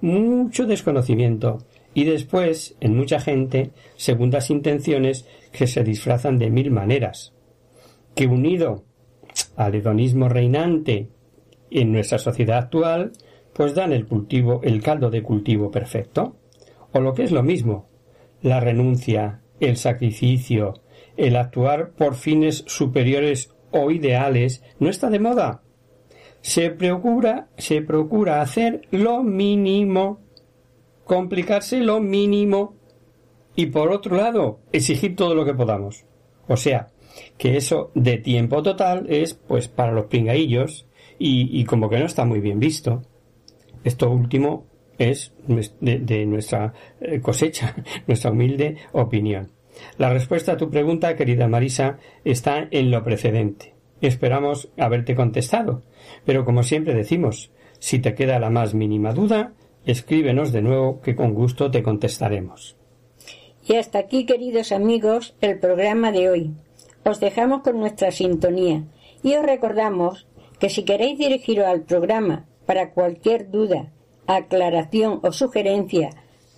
mucho 0.00 0.66
desconocimiento 0.66 1.58
y 1.94 2.04
después, 2.04 2.76
en 2.80 2.96
mucha 2.96 3.20
gente, 3.20 3.70
segundas 3.96 4.50
intenciones 4.50 5.26
que 5.52 5.66
se 5.66 5.84
disfrazan 5.84 6.38
de 6.38 6.50
mil 6.50 6.70
maneras. 6.70 7.32
Que 8.14 8.26
unido 8.26 8.84
al 9.56 9.74
hedonismo 9.74 10.28
reinante 10.28 11.08
en 11.70 11.92
nuestra 11.92 12.18
sociedad 12.18 12.58
actual, 12.58 13.12
pues 13.52 13.74
dan 13.74 13.92
el 13.92 14.06
cultivo, 14.06 14.60
el 14.64 14.82
caldo 14.82 15.10
de 15.10 15.22
cultivo 15.22 15.70
perfecto. 15.70 16.36
O 16.92 17.00
lo 17.00 17.14
que 17.14 17.22
es 17.22 17.32
lo 17.32 17.42
mismo, 17.42 17.88
la 18.42 18.60
renuncia, 18.60 19.42
el 19.60 19.76
sacrificio, 19.76 20.74
el 21.16 21.36
actuar 21.36 21.92
por 21.92 22.14
fines 22.14 22.64
superiores 22.66 23.54
o 23.70 23.90
ideales 23.90 24.62
no 24.78 24.88
está 24.88 25.10
de 25.10 25.20
moda. 25.20 25.62
Se 26.40 26.70
procura, 26.70 27.48
se 27.56 27.80
procura 27.80 28.42
hacer 28.42 28.82
lo 28.90 29.22
mínimo, 29.22 30.20
complicarse 31.04 31.80
lo 31.80 32.00
mínimo 32.00 32.74
y 33.56 33.66
por 33.66 33.92
otro 33.92 34.16
lado 34.16 34.60
exigir 34.72 35.16
todo 35.16 35.34
lo 35.34 35.44
que 35.44 35.54
podamos. 35.54 36.04
O 36.48 36.56
sea, 36.56 36.88
que 37.38 37.56
eso 37.56 37.90
de 37.94 38.18
tiempo 38.18 38.62
total 38.62 39.06
es 39.08 39.34
pues 39.34 39.68
para 39.68 39.92
los 39.92 40.06
pingaillos 40.06 40.86
y, 41.18 41.60
y 41.60 41.64
como 41.64 41.88
que 41.88 41.98
no 41.98 42.06
está 42.06 42.24
muy 42.24 42.40
bien 42.40 42.58
visto. 42.58 43.02
Esto 43.84 44.10
último 44.10 44.66
es 44.98 45.32
de, 45.80 46.26
nuestra 46.26 46.72
eh, 47.00 47.20
cosecha, 47.20 47.74
nuestra 48.06 48.30
humilde 48.30 48.76
opinión. 48.92 49.50
La 49.98 50.12
respuesta 50.12 50.52
a 50.52 50.56
tu 50.56 50.70
pregunta, 50.70 51.16
querida 51.16 51.48
Marisa, 51.48 51.98
está 52.24 52.68
en 52.70 52.90
lo 52.90 53.02
precedente. 53.02 53.74
Esperamos 54.00 54.68
haberte 54.78 55.14
contestado, 55.14 55.82
pero 56.24 56.44
como 56.44 56.62
siempre 56.62 56.94
decimos, 56.94 57.50
si 57.78 57.98
te 57.98 58.14
queda 58.14 58.38
la 58.38 58.50
más 58.50 58.74
mínima 58.74 59.12
duda, 59.12 59.52
escríbenos 59.86 60.52
de 60.52 60.62
nuevo 60.62 61.00
que 61.00 61.16
con 61.16 61.34
gusto 61.34 61.70
te 61.70 61.82
contestaremos. 61.82 62.76
Y 63.66 63.76
hasta 63.76 63.98
aquí, 63.98 64.26
queridos 64.26 64.72
amigos, 64.72 65.34
el 65.40 65.58
programa 65.58 66.12
de 66.12 66.28
hoy. 66.28 66.50
Os 67.04 67.20
dejamos 67.20 67.62
con 67.62 67.78
nuestra 67.78 68.10
sintonía 68.10 68.84
y 69.22 69.34
os 69.34 69.44
recordamos 69.44 70.26
que 70.58 70.70
si 70.70 70.84
queréis 70.84 71.18
dirigiros 71.18 71.66
al 71.66 71.82
programa 71.82 72.46
para 72.66 72.90
cualquier 72.90 73.50
duda, 73.50 73.92
aclaración 74.26 75.20
o 75.22 75.32
sugerencia, 75.32 76.10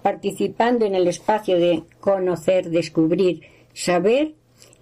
participando 0.03 0.85
en 0.85 0.95
el 0.95 1.09
espacio 1.09 1.59
de 1.59 1.85
conocer, 2.01 2.71
descubrir, 2.71 3.43
saber, 3.73 4.35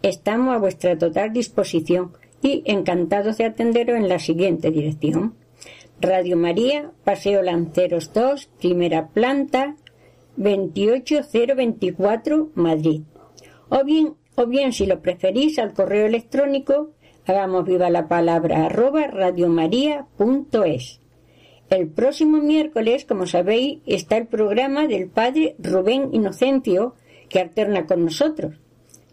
estamos 0.02 0.54
a 0.54 0.58
vuestra 0.58 0.98
total 0.98 1.32
disposición 1.32 2.12
y 2.42 2.62
encantados 2.66 3.38
de 3.38 3.46
atenderos 3.46 3.96
en 3.96 4.08
la 4.08 4.18
siguiente 4.18 4.70
dirección. 4.70 5.34
Radio 6.00 6.36
María, 6.36 6.90
Paseo 7.04 7.42
Lanceros 7.42 8.12
2, 8.12 8.46
primera 8.58 9.08
planta, 9.08 9.76
28024, 10.36 12.50
Madrid. 12.54 13.02
O 13.68 13.84
bien, 13.84 14.14
o 14.34 14.46
bien 14.46 14.72
si 14.72 14.86
lo 14.86 15.00
preferís 15.00 15.58
al 15.58 15.72
correo 15.72 16.06
electrónico, 16.06 16.90
hagamos 17.26 17.64
viva 17.64 17.90
la 17.90 18.08
palabra 18.08 18.66
arroba 18.66 19.06
radiomaria.es. 19.06 21.00
El 21.70 21.88
próximo 21.88 22.38
miércoles, 22.38 23.04
como 23.04 23.26
sabéis, 23.26 23.80
está 23.86 24.16
el 24.16 24.26
programa 24.26 24.86
del 24.86 25.08
Padre 25.08 25.54
Rubén 25.58 26.10
Inocencio, 26.12 26.94
que 27.28 27.40
alterna 27.40 27.86
con 27.86 28.04
nosotros. 28.04 28.56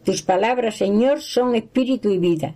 Tus 0.03 0.23
palabras, 0.23 0.77
Señor, 0.77 1.21
son 1.21 1.55
espíritu 1.55 2.09
y 2.09 2.17
vida. 2.17 2.55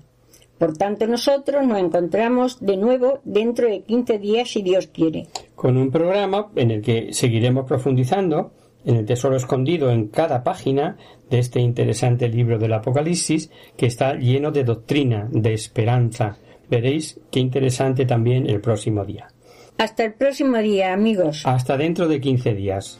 Por 0.57 0.77
tanto, 0.77 1.05
nosotros 1.07 1.65
nos 1.65 1.79
encontramos 1.79 2.59
de 2.59 2.77
nuevo 2.77 3.19
dentro 3.23 3.67
de 3.67 3.81
15 3.81 4.19
días, 4.19 4.49
si 4.49 4.61
Dios 4.61 4.87
quiere. 4.87 5.27
Con 5.55 5.77
un 5.77 5.91
programa 5.91 6.47
en 6.55 6.71
el 6.71 6.81
que 6.81 7.13
seguiremos 7.13 7.65
profundizando 7.65 8.51
en 8.85 8.95
el 8.95 9.05
tesoro 9.05 9.35
escondido 9.35 9.91
en 9.91 10.07
cada 10.07 10.43
página 10.43 10.97
de 11.29 11.39
este 11.39 11.59
interesante 11.59 12.29
libro 12.29 12.57
del 12.57 12.73
Apocalipsis, 12.73 13.49
que 13.75 13.87
está 13.87 14.13
lleno 14.15 14.51
de 14.51 14.63
doctrina, 14.63 15.27
de 15.31 15.53
esperanza. 15.53 16.37
Veréis 16.69 17.19
qué 17.31 17.39
interesante 17.39 18.05
también 18.05 18.49
el 18.49 18.61
próximo 18.61 19.03
día. 19.03 19.27
Hasta 19.77 20.05
el 20.05 20.13
próximo 20.13 20.57
día, 20.59 20.93
amigos. 20.93 21.41
Hasta 21.45 21.75
dentro 21.75 22.07
de 22.07 22.21
15 22.21 22.53
días. 22.53 22.99